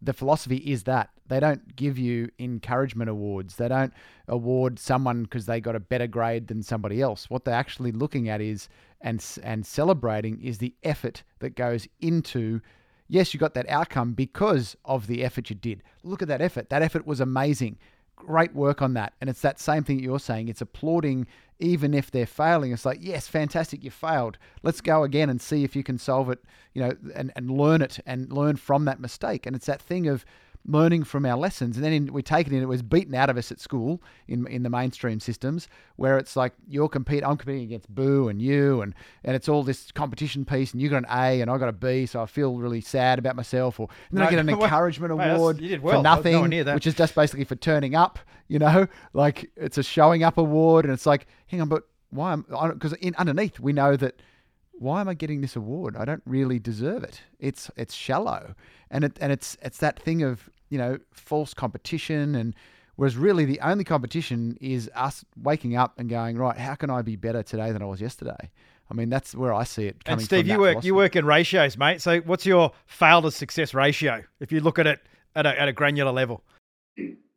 [0.00, 3.56] the philosophy is that they don't give you encouragement awards.
[3.56, 3.92] They don't
[4.28, 7.30] award someone because they got a better grade than somebody else.
[7.30, 8.68] What they're actually looking at is
[9.00, 12.60] and and celebrating is the effort that goes into.
[13.08, 15.82] Yes, you got that outcome because of the effort you did.
[16.02, 16.70] Look at that effort.
[16.70, 17.78] That effort was amazing
[18.16, 19.12] great work on that.
[19.20, 20.48] And it's that same thing that you're saying.
[20.48, 21.26] It's applauding
[21.58, 22.72] even if they're failing.
[22.72, 24.38] It's like, yes, fantastic, you failed.
[24.62, 26.40] Let's go again and see if you can solve it,
[26.74, 29.46] you know, and, and learn it and learn from that mistake.
[29.46, 30.24] And it's that thing of
[30.64, 31.76] learning from our lessons.
[31.76, 34.02] And then in, we take it in, it was beaten out of us at school
[34.28, 38.40] in in the mainstream systems where it's like you're compete, I'm competing against Boo and
[38.40, 38.94] you, and
[39.24, 41.72] and it's all this competition piece, and you got an A and I got a
[41.72, 43.80] B, so I feel really sad about myself.
[43.80, 45.98] Or and then I No, get an encouragement that's- award for well.
[45.98, 46.74] I nothing, that.
[46.74, 48.18] which is just basically for turning up.
[48.48, 52.32] You know, like it's a showing up award, and it's like, hang on, but why?
[52.34, 54.20] am Because in underneath we know that
[54.78, 55.96] why am I getting this award?
[55.96, 57.20] I don't really deserve it.
[57.38, 58.54] It's it's shallow,
[58.90, 62.54] and it and it's it's that thing of you know false competition, and
[62.96, 66.56] whereas really the only competition is us waking up and going right.
[66.56, 68.50] How can I be better today than I was yesterday?
[68.90, 70.86] I mean that's where I see it coming And Steve, from you work philosophy.
[70.86, 72.00] you work in ratios, mate.
[72.00, 75.00] So what's your fail to success ratio if you look at it
[75.34, 76.42] at a, at a granular level?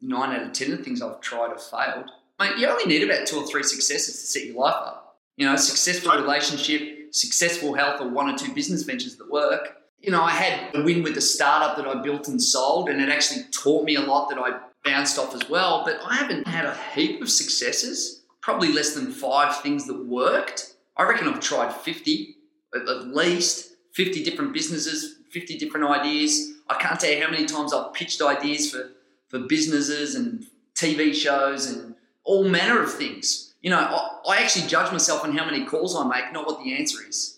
[0.01, 2.11] Nine out of ten of things I've tried have failed.
[2.39, 5.17] Mate, you only need about two or three successes to set your life up.
[5.37, 9.77] You know, a successful relationship, successful health, or one or two business ventures that work.
[10.05, 13.01] You know, I had a win with the startup that I built and sold, and
[13.01, 15.83] it actually taught me a lot that I bounced off as well.
[15.83, 20.75] But I haven't had a heap of successes, probably less than five things that worked.
[20.95, 22.35] I reckon I've tried 50,
[22.75, 26.51] at at least 50 different businesses, 50 different ideas.
[26.69, 28.91] I can't tell you how many times I've pitched ideas for,
[29.29, 33.55] for businesses and TV shows and all manner of things.
[33.63, 36.63] You know, I, I actually judge myself on how many calls I make, not what
[36.63, 37.34] the answer is.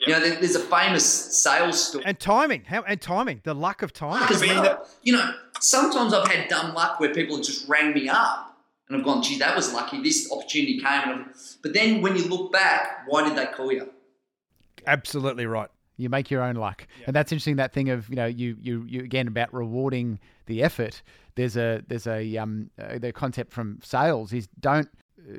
[0.00, 1.06] You know, there's a famous
[1.40, 2.04] sales story.
[2.04, 4.28] And timing, how and timing, the luck of timing.
[4.28, 8.56] Because, you know, sometimes I've had dumb luck where people have just rang me up
[8.88, 10.02] and I've gone, gee, that was lucky.
[10.02, 10.84] This opportunity came.
[10.84, 13.90] And I've, but then when you look back, why did they call you?
[14.86, 15.68] Absolutely right.
[15.96, 17.56] You make your own luck, and that's interesting.
[17.56, 21.02] That thing of you know you you you again about rewarding the effort.
[21.36, 24.90] There's a there's a um uh, the concept from sales is don't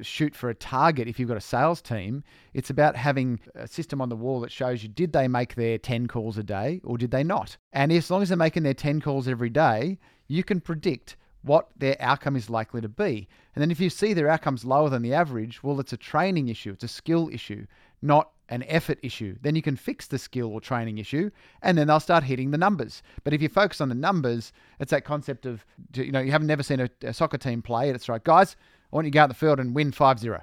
[0.02, 2.24] shoot for a target if you've got a sales team.
[2.54, 5.78] It's about having a system on the wall that shows you did they make their
[5.78, 7.58] 10 calls a day or did they not?
[7.74, 9.98] And as long as they're making their 10 calls every day,
[10.28, 13.28] you can predict what their outcome is likely to be.
[13.56, 16.50] And then if you see their outcomes lower than the average, well, it's a training
[16.50, 17.66] issue, it's a skill issue,
[18.02, 19.36] not an effort issue.
[19.42, 22.58] Then you can fix the skill or training issue, and then they'll start hitting the
[22.58, 23.02] numbers.
[23.24, 26.48] But if you focus on the numbers, it's that concept of, you know, you haven't
[26.48, 28.56] never seen a, a soccer team play, it's right, guys,
[28.92, 30.42] I want you to go out the field and win 5 0.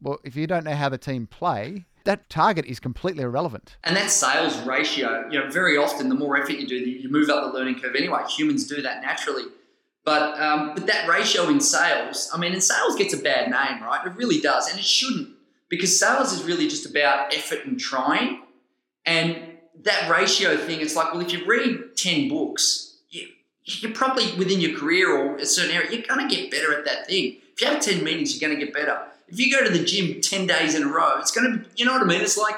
[0.00, 3.76] Well, if you don't know how the team play, that target is completely irrelevant.
[3.84, 7.28] And that sales ratio, you know, very often the more effort you do, you move
[7.28, 8.22] up the learning curve anyway.
[8.28, 9.44] Humans do that naturally.
[10.04, 13.82] But um, but that ratio in sales, I mean, and sales gets a bad name,
[13.82, 14.06] right?
[14.06, 15.28] It really does, and it shouldn't,
[15.68, 18.40] because sales is really just about effort and trying.
[19.04, 19.38] And
[19.82, 22.87] that ratio thing, it's like, well, if you read ten books, you,
[23.68, 26.84] you're probably within your career or a certain area, you're going to get better at
[26.86, 27.36] that thing.
[27.54, 29.02] If you have ten meetings, you're going to get better.
[29.28, 31.66] If you go to the gym ten days in a row, it's going to, be,
[31.76, 32.20] you know what I mean?
[32.20, 32.56] It's like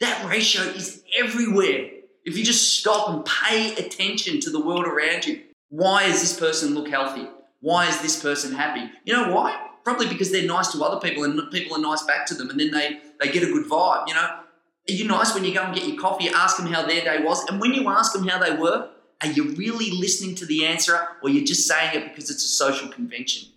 [0.00, 1.90] that ratio is everywhere.
[2.24, 6.38] If you just stop and pay attention to the world around you, why does this
[6.38, 7.26] person look healthy?
[7.60, 8.90] Why is this person happy?
[9.04, 9.66] You know why?
[9.84, 12.60] Probably because they're nice to other people and people are nice back to them, and
[12.60, 14.08] then they they get a good vibe.
[14.08, 14.44] You know, are
[14.86, 16.28] you nice when you go and get your coffee?
[16.28, 18.90] Ask them how their day was, and when you ask them how they were,
[19.22, 22.48] are you really listening to the answer, or you're just saying it because it's a
[22.48, 23.48] social convention?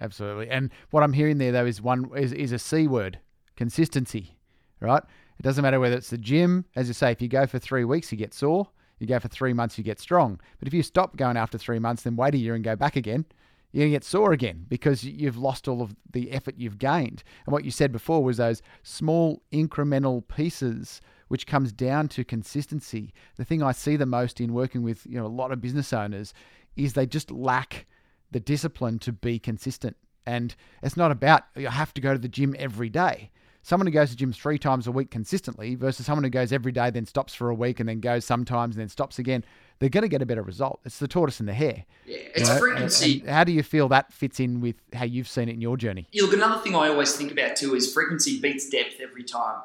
[0.00, 0.48] Absolutely.
[0.48, 3.18] And what I'm hearing there though is one is, is a C word,
[3.56, 4.36] consistency.
[4.80, 5.02] Right?
[5.38, 7.84] It doesn't matter whether it's the gym, as you say, if you go for three
[7.84, 8.68] weeks, you get sore.
[8.98, 10.40] You go for three months, you get strong.
[10.58, 12.96] But if you stop going after three months, then wait a year and go back
[12.96, 13.24] again,
[13.72, 17.22] you're going to get sore again because you've lost all of the effort you've gained.
[17.46, 23.12] And what you said before was those small incremental pieces, which comes down to consistency.
[23.36, 25.92] The thing I see the most in working with you know a lot of business
[25.92, 26.34] owners
[26.76, 27.86] is they just lack
[28.30, 29.96] the discipline to be consistent.
[30.26, 33.30] And it's not about you have to go to the gym every day.
[33.62, 36.52] Someone who goes to the gym three times a week consistently versus someone who goes
[36.52, 39.44] every day, then stops for a week, and then goes sometimes and then stops again,
[39.78, 40.80] they're going to get a better result.
[40.84, 41.84] It's the tortoise and the hare.
[42.06, 42.58] Yeah, you it's know?
[42.58, 43.20] Frequency.
[43.20, 45.76] and how do you feel that fits in with how you've seen it in your
[45.76, 46.08] journey?
[46.14, 49.60] Look, another thing I always think about too is frequency beats depth every time.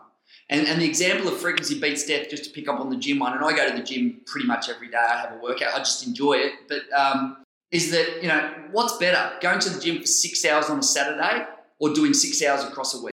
[0.50, 3.20] And, and the example of frequency beats depth, just to pick up on the gym
[3.20, 4.98] one, and I go to the gym pretty much every day.
[4.98, 6.54] I have a workout, I just enjoy it.
[6.68, 7.38] But um,
[7.72, 10.84] is that, you know, what's better, going to the gym for six hours on a
[10.84, 11.46] Saturday
[11.80, 13.14] or doing six hours across a week?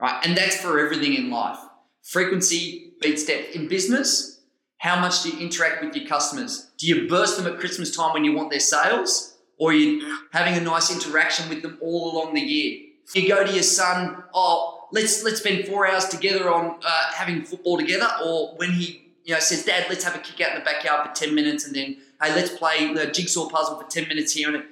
[0.00, 0.26] Right?
[0.26, 1.58] And that's for everything in life.
[2.02, 3.54] Frequency beats depth.
[3.54, 4.42] In business,
[4.78, 6.70] how much do you interact with your customers?
[6.76, 9.36] Do you burst them at Christmas time when you want their sales?
[9.58, 12.80] Or are you having a nice interaction with them all along the year?
[13.14, 17.42] You go to your son, oh, let's let's spend four hours together on uh, having
[17.42, 20.60] football together, or when he you know says, Dad, let's have a kick out in
[20.60, 24.08] the backyard for ten minutes, and then hey, let's play the jigsaw puzzle for ten
[24.08, 24.64] minutes here, and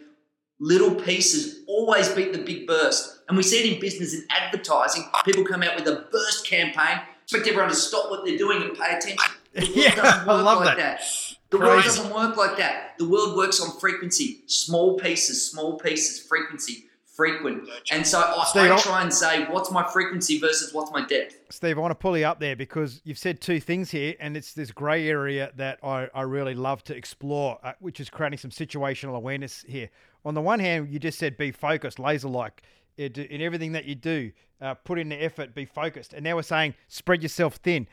[0.64, 3.18] Little pieces always beat the big burst.
[3.26, 5.04] And we see it in business and advertising.
[5.24, 8.78] People come out with a burst campaign, expect everyone to stop what they're doing and
[8.78, 9.18] pay attention.
[9.74, 11.02] Yeah, I love like that.
[11.50, 12.94] The world doesn't work like that.
[12.98, 17.68] The world works on frequency, small pieces, small pieces, frequency, frequent.
[17.90, 21.36] And so I, Steve, I try and say, what's my frequency versus what's my depth?
[21.50, 24.36] Steve, I want to pull you up there because you've said two things here, and
[24.36, 28.38] it's this grey area that I, I really love to explore, uh, which is creating
[28.38, 29.90] some situational awareness here.
[30.24, 32.62] On the one hand, you just said be focused, laser like
[32.96, 36.12] in in everything that you do, uh, put in the effort, be focused.
[36.12, 37.88] And now we're saying spread yourself thin.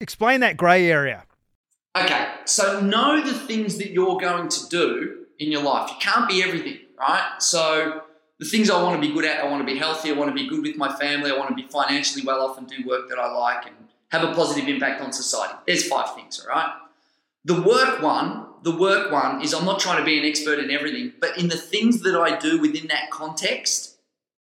[0.00, 1.24] Explain that grey area.
[1.96, 5.90] Okay, so know the things that you're going to do in your life.
[5.90, 7.36] You can't be everything, right?
[7.40, 8.02] So
[8.40, 10.30] the things I want to be good at, I want to be healthy, I want
[10.30, 12.82] to be good with my family, I want to be financially well off and do
[12.86, 13.76] work that I like and
[14.10, 15.54] have a positive impact on society.
[15.66, 16.72] There's five things, all right?
[17.44, 20.70] The work one, the work one is I'm not trying to be an expert in
[20.70, 23.98] everything, but in the things that I do within that context,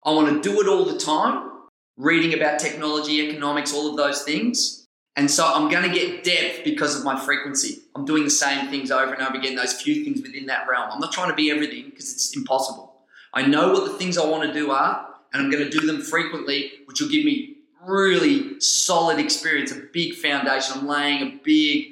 [0.04, 1.50] I want to do it all the time,
[1.96, 4.86] reading about technology, economics, all of those things.
[5.16, 7.80] And so I'm going to get depth because of my frequency.
[7.94, 10.90] I'm doing the same things over and over again, those few things within that realm.
[10.92, 12.89] I'm not trying to be everything because it's impossible.
[13.32, 15.86] I know what the things I want to do are, and I'm going to do
[15.86, 20.78] them frequently, which will give me really solid experience, a big foundation.
[20.78, 21.86] I'm laying a big,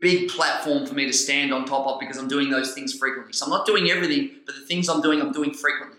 [0.00, 3.32] big platform for me to stand on top of because I'm doing those things frequently.
[3.32, 5.98] So I'm not doing everything, but the things I'm doing, I'm doing frequently.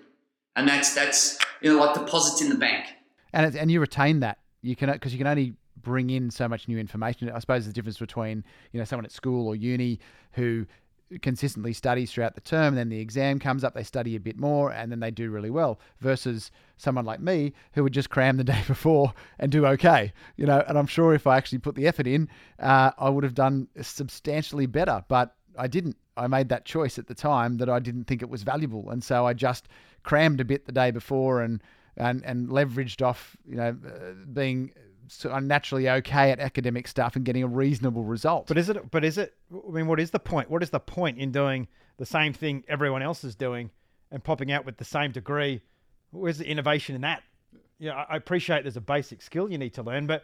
[0.55, 2.87] And that's, that's you know, like deposits in the bank.
[3.33, 6.67] and and you retain that you can because you can only bring in so much
[6.67, 7.29] new information.
[7.29, 9.99] I suppose the difference between you know someone at school or uni
[10.33, 10.65] who
[11.21, 14.71] consistently studies throughout the term, then the exam comes up, they study a bit more,
[14.71, 15.79] and then they do really well.
[15.99, 20.45] Versus someone like me who would just cram the day before and do okay, you
[20.45, 20.63] know.
[20.67, 23.67] And I'm sure if I actually put the effort in, uh, I would have done
[23.81, 25.97] substantially better, but I didn't.
[26.15, 29.03] I made that choice at the time that I didn't think it was valuable, and
[29.03, 29.67] so I just
[30.03, 31.61] crammed a bit the day before and
[31.97, 34.13] and and leveraged off you know uh,
[35.09, 38.47] being so naturally okay at academic stuff and getting a reasonable result.
[38.47, 38.91] But is it?
[38.91, 39.33] But is it?
[39.53, 40.49] I mean, what is the point?
[40.49, 41.67] What is the point in doing
[41.97, 43.71] the same thing everyone else is doing
[44.11, 45.61] and popping out with the same degree?
[46.11, 47.23] Where's the innovation in that?
[47.79, 50.23] Yeah, I I appreciate there's a basic skill you need to learn, but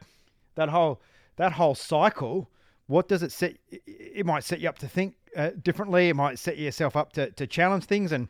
[0.56, 1.02] that whole
[1.38, 2.50] that whole cycle,
[2.88, 3.58] what does it set?
[3.70, 6.10] It might set you up to think uh, differently.
[6.10, 8.12] It might set yourself up to, to challenge things.
[8.12, 8.28] And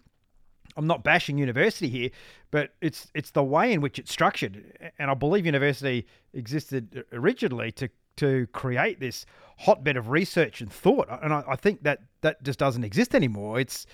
[0.78, 2.10] I'm not bashing university here,
[2.52, 4.92] but it's it's the way in which it's structured.
[5.00, 9.26] And I believe university existed originally to to create this
[9.60, 11.08] hotbed of research and thought.
[11.22, 13.60] And I, I think that that just doesn't exist anymore.
[13.60, 13.86] It's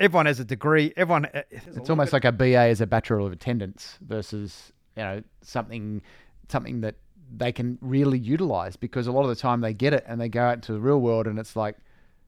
[0.00, 0.92] everyone has a degree.
[0.96, 1.26] Everyone.
[1.26, 6.02] uh, it's almost like a BA is a bachelor of attendance versus you know something
[6.48, 6.96] something that
[7.34, 10.28] they can really utilize because a lot of the time they get it and they
[10.28, 11.76] go out into the real world and it's like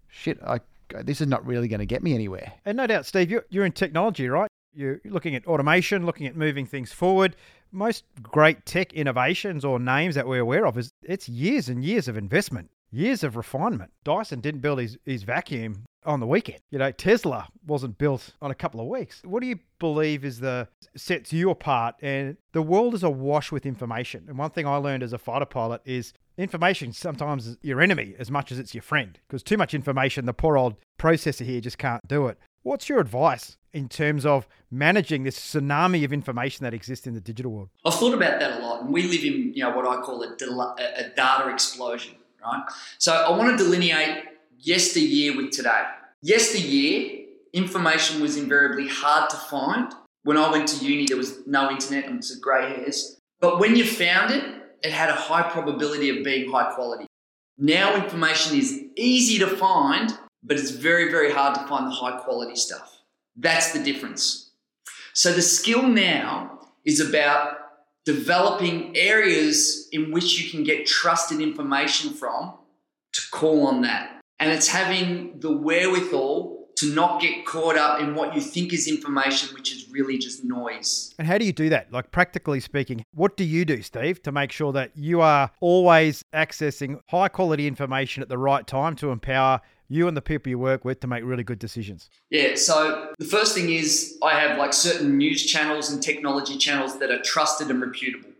[0.09, 0.61] shit I
[1.03, 2.53] this is not really going to get me anywhere.
[2.65, 4.49] And no doubt, Steve, you're, you're in technology, right?
[4.75, 7.37] You're looking at automation, looking at moving things forward.
[7.73, 12.09] Most great tech innovations or names that we're aware of is it's years and years
[12.09, 13.91] of investment, years of refinement.
[14.05, 16.61] Dyson didn't build his, his vacuum on the weekend.
[16.71, 19.21] You know, Tesla wasn't built on a couple of weeks.
[19.25, 21.97] What do you believe is the sets you apart?
[22.01, 24.25] And the world is awash with information.
[24.27, 28.15] And one thing I learned as a fighter pilot is information sometimes is your enemy
[28.19, 29.19] as much as it's your friend.
[29.29, 32.39] Because too much information, the poor old processor here just can't do it.
[32.63, 37.21] What's your advice in terms of managing this tsunami of information that exists in the
[37.21, 37.69] digital world?
[37.85, 40.23] I've thought about that a lot, and we live in you know what I call
[40.23, 42.63] a, del- a data explosion, right?
[42.99, 44.25] So I want to delineate
[44.59, 45.85] yesteryear with today.
[46.23, 49.93] Yesteryear, information was invariably hard to find.
[50.25, 53.19] When I went to uni, there was no internet and it's grey hairs.
[53.41, 54.45] But when you found it,
[54.83, 57.07] it had a high probability of being high quality.
[57.57, 62.19] Now information is easy to find, but it's very, very hard to find the high
[62.19, 63.01] quality stuff.
[63.37, 64.51] That's the difference.
[65.13, 67.59] So the skill now is about
[68.05, 72.55] developing areas in which you can get trusted information from
[73.13, 74.18] to call on that.
[74.41, 78.87] And it's having the wherewithal to not get caught up in what you think is
[78.87, 81.13] information, which is really just noise.
[81.19, 81.93] And how do you do that?
[81.93, 86.23] Like, practically speaking, what do you do, Steve, to make sure that you are always
[86.33, 90.59] accessing high quality information at the right time to empower you and the people you
[90.59, 92.11] work with to make really good decisions?
[92.31, 97.01] Yeah, so the first thing is I have like certain news channels and technology channels
[97.01, 98.31] that are trusted and reputable.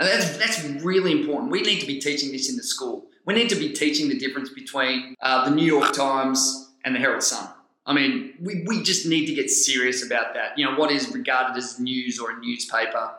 [0.00, 1.52] And that's, that's really important.
[1.52, 3.06] We need to be teaching this in the school.
[3.24, 6.98] We need to be teaching the difference between uh, the New York Times and the
[6.98, 7.48] Herald Sun.
[7.86, 10.58] I mean, we, we just need to get serious about that.
[10.58, 13.10] You know, what is regarded as news or a newspaper.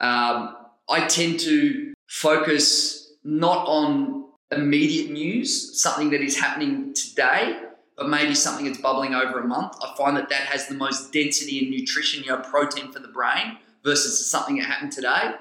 [0.00, 0.56] Um,
[0.88, 7.60] I tend to focus not on immediate news, something that is happening today,
[7.96, 11.12] but maybe something that's bubbling over a month, I find that that has the most
[11.12, 15.32] density and nutrition, you know, protein for the brain versus something that happened today.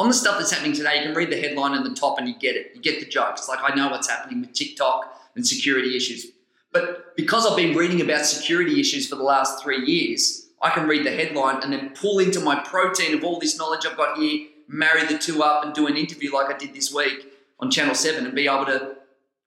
[0.00, 2.26] On the stuff that's happening today, you can read the headline in the top and
[2.26, 2.72] you get it.
[2.74, 3.50] You get the jokes.
[3.50, 6.24] Like I know what's happening with TikTok and security issues.
[6.72, 10.88] But because I've been reading about security issues for the last three years, I can
[10.88, 14.16] read the headline and then pull into my protein of all this knowledge I've got
[14.16, 17.26] here, marry the two up and do an interview like I did this week
[17.58, 18.96] on Channel 7 and be able to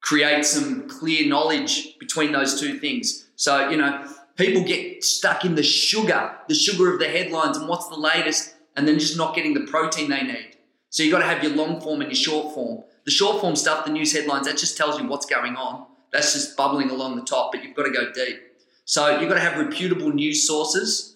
[0.02, 3.26] create some clear knowledge between those two things.
[3.38, 7.68] So, you know, people get stuck in the sugar, the sugar of the headlines and
[7.68, 10.58] what's the latest, and then just not getting the protein they need.
[10.90, 12.84] So you've got to have your long form and your short form.
[13.06, 15.88] The short form stuff, the news headlines, that just tells you what's going on.
[16.12, 18.40] That's just bubbling along the top, but you've got to go deep.
[18.86, 21.16] So you've got to have reputable news sources,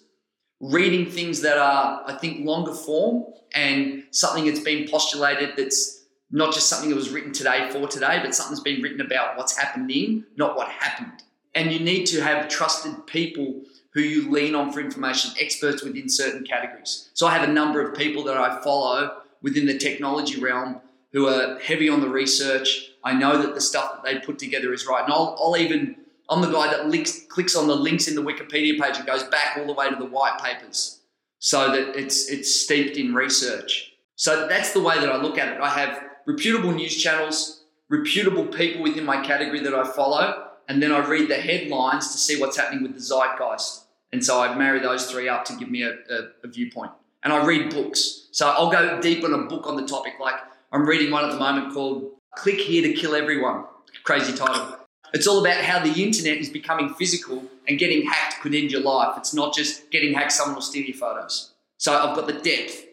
[0.60, 6.52] reading things that are, I think, longer form and something that's been postulated that's not
[6.52, 9.56] just something that was written today for today, but something that's been written about what's
[9.56, 11.22] happening, not what happened.
[11.54, 13.62] And you need to have trusted people
[13.94, 17.10] who you lean on for information, experts within certain categories.
[17.14, 20.80] So I have a number of people that I follow within the technology realm
[21.12, 22.90] who are heavy on the research.
[23.02, 25.02] I know that the stuff that they put together is right.
[25.04, 25.96] And I'll, I'll even,
[26.28, 29.24] I'm the guy that links, clicks on the links in the Wikipedia page and goes
[29.24, 31.00] back all the way to the white papers
[31.38, 33.94] so that it's, it's steeped in research.
[34.16, 35.60] So that's the way that I look at it.
[35.60, 40.92] I have reputable news channels, reputable people within my category that I follow, and then
[40.92, 43.84] I read the headlines to see what's happening with the zeitgeist.
[44.12, 46.92] And so I marry those three up to give me a, a, a viewpoint.
[47.24, 48.28] And I read books.
[48.30, 50.14] So I'll go deep on a book on the topic.
[50.20, 50.36] Like
[50.72, 53.64] I'm reading one at the moment called Click Here to Kill Everyone.
[54.04, 54.76] Crazy title.
[55.14, 58.82] It's all about how the internet is becoming physical and getting hacked could end your
[58.82, 59.16] life.
[59.16, 61.52] It's not just getting hacked, someone will steal your photos.
[61.78, 62.84] So I've got the depth.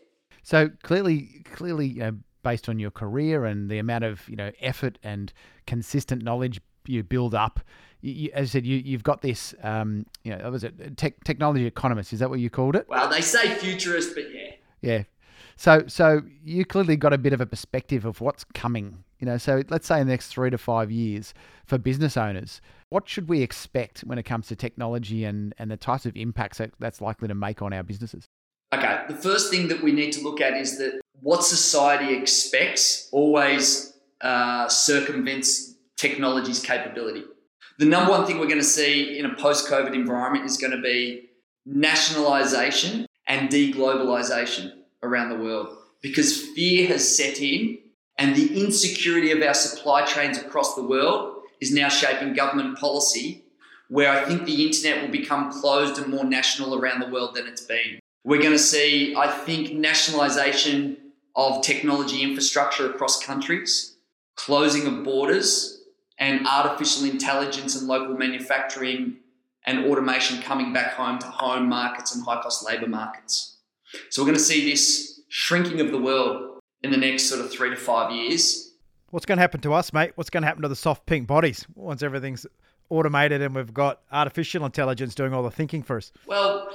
[0.44, 4.52] So clearly, clearly, you know, based on your career and the amount of you know
[4.62, 5.34] effort and
[5.66, 7.60] consistent knowledge you build up,
[8.02, 9.54] you, you, as I said, you you've got this.
[9.64, 12.14] Um, you know, was it tech, technology economist?
[12.14, 12.88] Is that what you called it?
[12.88, 14.52] Well, they say futurist, but yeah.
[14.82, 15.04] Yeah.
[15.58, 19.04] So so you clearly got a bit of a perspective of what's coming.
[19.20, 21.34] You know, so let's say in the next three to five years
[21.66, 25.78] for business owners, what should we expect when it comes to technology and, and the
[25.78, 28.26] types of impacts that that's likely to make on our businesses?
[28.74, 33.08] Okay, the first thing that we need to look at is that what society expects
[33.12, 37.24] always uh, circumvents technology's capability.
[37.78, 40.72] The number one thing we're going to see in a post COVID environment is going
[40.72, 41.30] to be
[41.66, 44.72] nationalization and deglobalization
[45.04, 47.78] around the world because fear has set in
[48.18, 53.44] and the insecurity of our supply chains across the world is now shaping government policy
[53.90, 57.48] where I think the internet will become closed and more national around the world than
[57.48, 58.00] it's been.
[58.24, 60.98] We're going to see, I think, nationalization
[61.36, 63.98] of technology infrastructure across countries,
[64.36, 65.75] closing of borders,
[66.18, 69.18] and artificial intelligence and local manufacturing
[69.66, 73.58] and automation coming back home to home markets and high cost labor markets.
[74.10, 77.52] So we're going to see this shrinking of the world in the next sort of
[77.52, 78.74] three to five years.
[79.10, 80.12] What's going to happen to us, mate?
[80.16, 82.46] What's going to happen to the soft pink bodies once everything's
[82.90, 86.12] automated and we've got artificial intelligence doing all the thinking for us?
[86.28, 86.70] Well,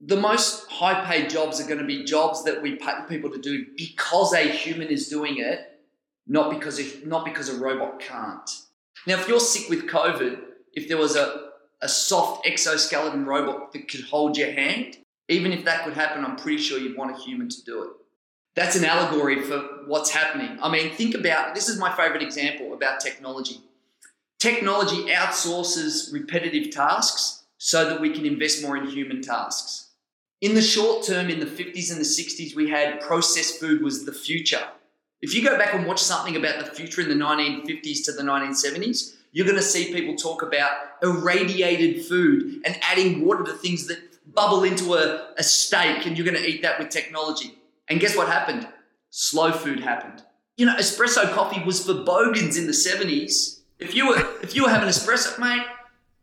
[0.00, 3.38] the most high paid jobs are going to be jobs that we pay people to
[3.38, 5.75] do because a human is doing it,
[6.26, 8.50] not because a, not because a robot can't.
[9.06, 10.40] Now, if you're sick with COVID,
[10.72, 11.50] if there was a,
[11.80, 14.98] a soft exoskeleton robot that could hold your hand,
[15.28, 17.90] even if that could happen, I'm pretty sure you'd want a human to do it.
[18.54, 20.58] That's an allegory for what's happening.
[20.62, 23.60] I mean, think about this is my favorite example about technology.
[24.38, 29.90] Technology outsources repetitive tasks so that we can invest more in human tasks.
[30.40, 34.04] In the short term, in the 50s and the 60s, we had processed food was
[34.04, 34.62] the future.
[35.22, 38.22] If you go back and watch something about the future in the 1950s to the
[38.22, 40.70] 1970s, you're going to see people talk about
[41.02, 43.98] irradiated food and adding water to things that
[44.34, 47.58] bubble into a, a steak, and you're going to eat that with technology.
[47.88, 48.68] And guess what happened?
[49.10, 50.22] Slow food happened.
[50.56, 53.60] You know, espresso coffee was for bogans in the 70s.
[53.78, 55.66] If you were if you were having espresso, mate,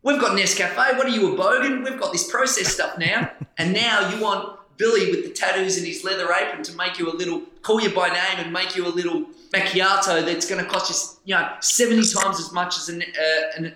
[0.04, 0.98] We've got Nescafe.
[0.98, 1.84] What are you, a bogan?
[1.84, 3.32] We've got this processed stuff now.
[3.58, 7.12] And now you want Billy with the tattoos and his leather apron to make you
[7.12, 10.70] a little, call you by name and make you a little macchiato that's going to
[10.70, 13.76] cost you, you know, 70 times as much as a, uh, an,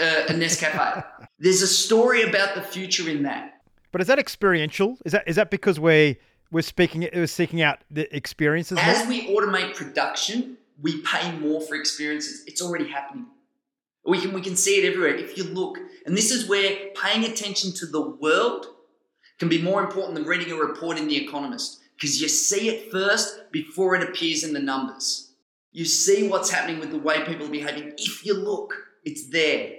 [0.00, 1.04] uh, a Nescafe.
[1.38, 3.60] There's a story about the future in that.
[3.92, 4.98] But is that experiential?
[5.04, 6.18] Is that is that because we
[6.50, 8.78] we're speaking we're seeking out the experiences?
[8.80, 9.08] As more?
[9.08, 12.44] we automate production, we pay more for experiences.
[12.46, 13.26] It's already happening.
[14.04, 15.78] We can, we can see it everywhere if you look.
[16.06, 18.66] And this is where paying attention to the world
[19.38, 22.90] can be more important than reading a report in The Economist because you see it
[22.90, 25.32] first before it appears in the numbers.
[25.72, 28.74] You see what's happening with the way people are behaving if you look.
[29.04, 29.74] It's there.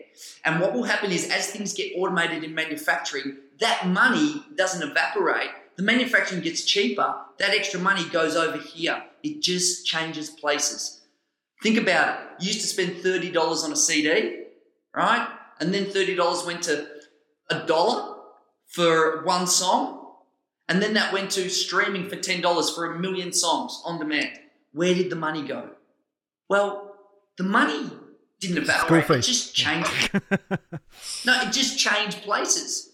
[0.46, 5.50] And what will happen is as things get automated in manufacturing, that money doesn't evaporate.
[5.78, 7.16] The manufacturing gets cheaper.
[7.38, 9.04] That extra money goes over here.
[9.24, 11.02] It just changes places.
[11.62, 12.44] Think about it.
[12.44, 14.46] You used to spend $30 on a CD,
[14.96, 15.28] right?
[15.60, 16.88] And then $30 went to
[17.50, 18.09] a dollar
[18.70, 19.98] for one song.
[20.70, 24.30] And then that went to streaming for $10 for a million songs on demand.
[24.72, 25.72] Where did the money go?
[26.48, 26.96] Well,
[27.38, 27.90] the money
[28.40, 29.10] didn't evaporate.
[29.10, 30.12] It just changed.
[31.26, 32.92] no, it just changed places.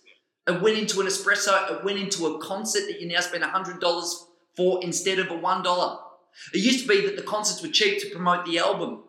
[0.48, 1.72] It went into an espresso.
[1.72, 4.14] It went into a concert that you now spend $100
[4.56, 5.98] for instead of a $1.
[6.54, 9.04] It used to be that the concerts were cheap to promote the album.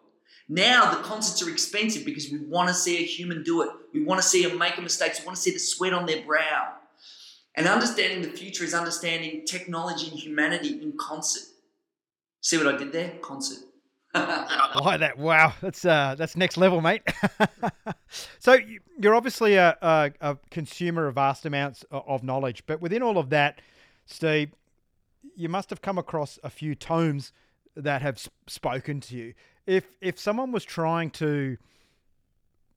[0.49, 3.70] Now the concerts are expensive because we want to see a human do it.
[3.92, 5.12] We want to see them make a mistake.
[5.18, 6.74] We want to see the sweat on their brow.
[7.57, 11.42] And understanding the future is understanding technology and humanity in concert.
[12.42, 13.14] See what I did there?
[13.22, 13.59] Concert.
[14.14, 15.18] I like that.
[15.18, 17.03] Wow, that's uh, that's next level, mate.
[18.38, 23.03] so you- you're obviously a, a, a consumer of vast amounts of knowledge, but within
[23.03, 23.61] all of that,
[24.07, 24.55] Steve,
[25.34, 27.30] you must have come across a few tomes
[27.74, 29.34] that have spoken to you.
[29.66, 31.56] If if someone was trying to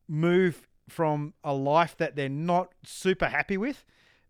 [0.07, 3.85] move from a life that they're not super happy with,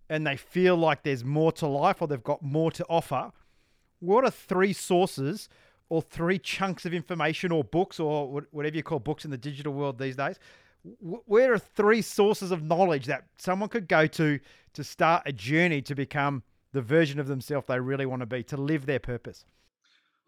[0.10, 3.32] and they feel like there's more to life or they've got more to offer,
[4.00, 5.48] what are three sources
[5.90, 9.74] or three chunks of information or books or whatever you call books in the digital
[9.74, 10.38] world these days?
[10.84, 14.40] Wh- Where are three sources of knowledge that someone could go to
[14.74, 16.44] to start a journey to become
[16.74, 19.46] the version of themselves they really want to be, to live their purpose?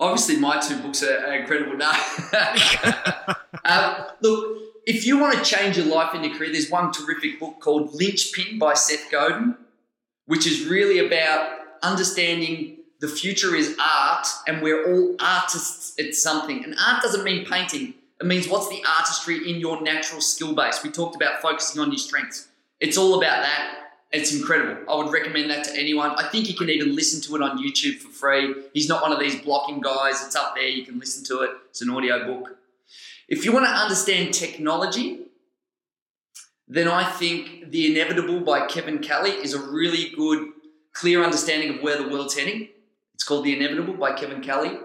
[0.02, 1.78] Obviously, my two books are, are incredible.
[1.78, 1.89] No.
[3.66, 7.39] um, look, if you want to change your life and your career, there's one terrific
[7.39, 9.56] book called Linchpin by Seth Godin,
[10.26, 16.64] which is really about understanding the future is art and we're all artists at something.
[16.64, 20.84] And art doesn't mean painting, it means what's the artistry in your natural skill base.
[20.84, 22.47] We talked about focusing on your strengths.
[22.80, 23.91] It's all about that.
[24.12, 24.84] It's incredible.
[24.91, 26.12] I would recommend that to anyone.
[26.18, 28.55] I think you can even listen to it on YouTube for free.
[28.74, 30.26] He's not one of these blocking guys.
[30.26, 30.68] It's up there.
[30.68, 31.51] You can listen to it.
[31.70, 32.57] It's an audio book.
[33.30, 35.28] If you want to understand technology,
[36.68, 40.49] then I think The Inevitable by Kevin Kelly is a really good,
[40.91, 42.68] clear understanding of where the world's heading.
[43.14, 44.78] It's called The Inevitable by Kevin Kelly.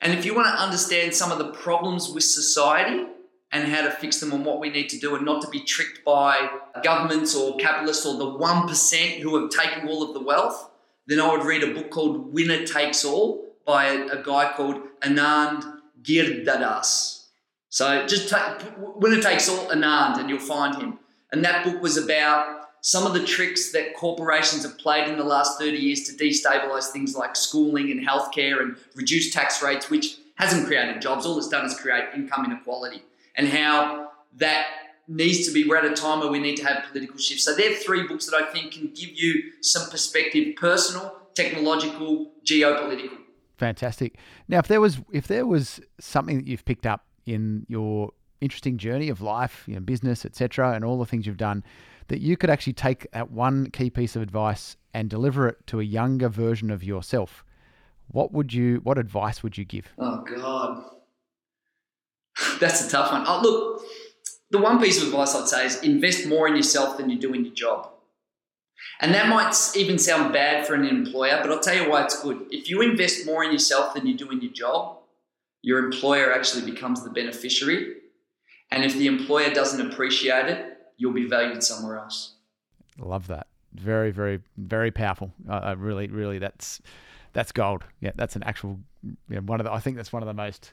[0.00, 3.06] And if you want to understand some of the problems with society
[3.52, 5.60] and how to fix them and what we need to do and not to be
[5.60, 6.48] tricked by
[6.82, 10.70] governments or capitalists or the 1% who have taken all of the wealth,
[11.06, 14.80] then I would read a book called Winner Takes All by a, a guy called
[15.00, 17.26] Anand Giridharadas.
[17.68, 20.98] So just take, Winner Takes All Anand and you'll find him.
[21.30, 25.24] And that book was about some of the tricks that corporations have played in the
[25.24, 30.16] last 30 years to destabilize things like schooling and healthcare and reduce tax rates, which
[30.36, 31.26] hasn't created jobs.
[31.26, 33.02] All it's done is create income inequality
[33.36, 34.66] and how that
[35.08, 37.44] needs to be, we're at a time where we need to have political shifts.
[37.44, 43.18] So they're three books that I think can give you some perspective, personal, technological, geopolitical.
[43.56, 44.16] Fantastic.
[44.48, 48.10] Now, if there was if there was something that you've picked up in your
[48.40, 51.62] interesting journey of life, you know, business, etc., and all the things you've done,
[52.08, 55.80] that you could actually take that one key piece of advice and deliver it to
[55.80, 57.44] a younger version of yourself,
[58.08, 58.80] what would you?
[58.82, 59.92] What advice would you give?
[59.98, 60.82] Oh God,
[62.60, 63.24] that's a tough one.
[63.26, 63.82] Oh, look,
[64.50, 67.32] the one piece of advice I'd say is invest more in yourself than you do
[67.32, 67.88] in your job.
[69.00, 72.20] And that might even sound bad for an employer, but I'll tell you why it's
[72.22, 72.46] good.
[72.50, 74.98] If you invest more in yourself than you do in your job,
[75.62, 77.94] your employer actually becomes the beneficiary.
[78.70, 82.34] And if the employer doesn't appreciate it, you'll be valued somewhere else.
[82.98, 83.46] Love that.
[83.74, 85.32] Very, very, very powerful.
[85.48, 86.80] I, I really, really, that's
[87.32, 87.84] that's gold.
[88.00, 88.78] Yeah, that's an actual
[89.28, 89.72] one of the.
[89.72, 90.72] I think that's one of the most.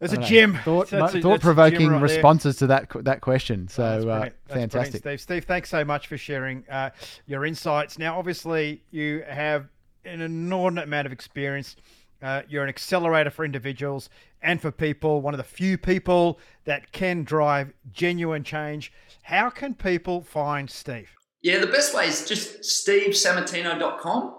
[0.00, 0.54] It's I a don't know, gym.
[0.64, 2.00] Thought, That's a- that's a gym thought provoking right there.
[2.16, 3.66] responses to that that question.
[3.68, 4.18] So That's uh.
[4.20, 5.00] That's fantastic.
[5.02, 5.20] Steve.
[5.20, 6.90] Steve, thanks so much for sharing uh,
[7.26, 7.98] your insights.
[7.98, 9.66] Now, obviously, you have
[10.04, 11.76] an inordinate amount of experience.
[12.22, 14.10] Uh, you're an accelerator for individuals
[14.42, 18.92] and for people, one of the few people that can drive genuine change.
[19.22, 21.10] How can people find Steve?
[21.42, 24.34] Yeah, the best way is just stevesammartino.com.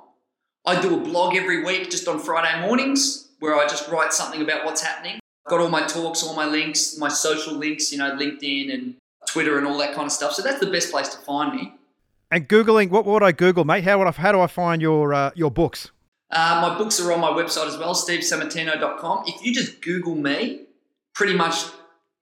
[0.65, 4.41] I do a blog every week just on Friday mornings where I just write something
[4.41, 5.18] about what's happening.
[5.49, 8.93] I've got all my talks, all my links, my social links, you know, LinkedIn and
[9.25, 10.33] Twitter and all that kind of stuff.
[10.33, 11.73] So that's the best place to find me.
[12.29, 13.83] And googling, what would I Google, mate?
[13.83, 14.11] How would I?
[14.11, 15.89] How do I find your uh, your books?
[16.29, 19.23] Uh, my books are on my website as well, stevesammartino.com.
[19.25, 20.65] If you just Google me,
[21.15, 21.63] pretty much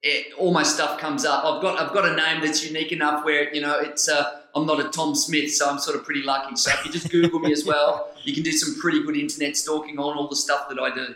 [0.02, 1.44] it, all my stuff comes up.
[1.44, 4.64] I've got I've got a name that's unique enough where you know it's uh, I'm
[4.64, 6.56] not a Tom Smith, so I'm sort of pretty lucky.
[6.56, 9.54] So if you just Google me as well, you can do some pretty good internet
[9.54, 11.14] stalking on all the stuff that I do.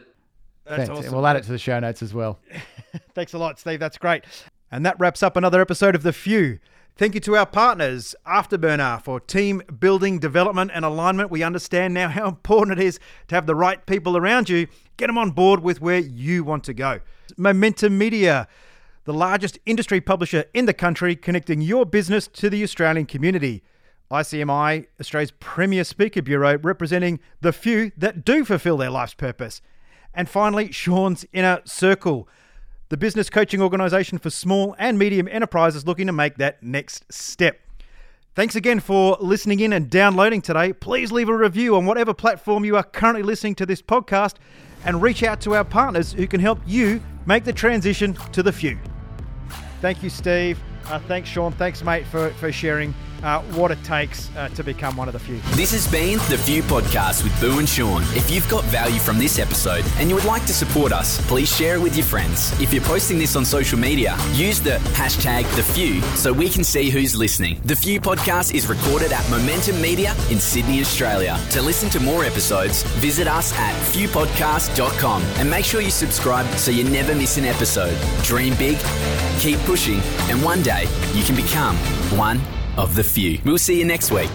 [0.65, 1.13] That's awesome.
[1.13, 2.39] We'll add it to the show notes as well.
[3.15, 3.81] Thanks a lot, Steve.
[3.81, 4.25] That's great.
[4.71, 6.59] And that wraps up another episode of The Few.
[6.95, 11.31] Thank you to our partners, Afterburner, for team building, development, and alignment.
[11.31, 14.69] We understand now how important it is to have the right people around you.
[14.99, 17.01] Get them on board with where you want to go.
[17.37, 18.47] Momentum Media,
[19.05, 23.63] the largest industry publisher in the country, connecting your business to the Australian community.
[24.11, 29.63] ICMI, Australia's premier speaker bureau, representing the few that do fulfill their life's purpose.
[30.15, 32.29] And finally, Sean's Inner Circle,
[32.89, 37.59] the business coaching organisation for small and medium enterprises looking to make that next step.
[38.35, 40.73] Thanks again for listening in and downloading today.
[40.73, 44.37] Please leave a review on whatever platform you are currently listening to this podcast
[44.85, 48.53] and reach out to our partners who can help you make the transition to the
[48.53, 48.79] few.
[49.81, 50.59] Thank you, Steve.
[50.87, 51.53] Uh, thanks, Sean.
[51.53, 55.19] Thanks, mate, for, for sharing uh, what it takes uh, to become one of the
[55.19, 55.39] few.
[55.53, 58.03] This has been The Few Podcast with Boo and Sean.
[58.15, 61.55] If you've got value from this episode and you would like to support us, please
[61.55, 62.59] share it with your friends.
[62.61, 66.65] If you're posting this on social media, use the hashtag The Few so we can
[66.65, 67.61] see who's listening.
[67.65, 71.39] The Few Podcast is recorded at Momentum Media in Sydney, Australia.
[71.51, 76.71] To listen to more episodes, visit us at fewpodcast.com and make sure you subscribe so
[76.71, 77.97] you never miss an episode.
[78.23, 78.79] Dream big,
[79.39, 80.01] keep pushing,
[80.31, 80.83] and one day
[81.15, 81.77] you can become
[82.17, 82.41] one
[82.77, 83.39] of the few.
[83.45, 84.31] We'll see you next week.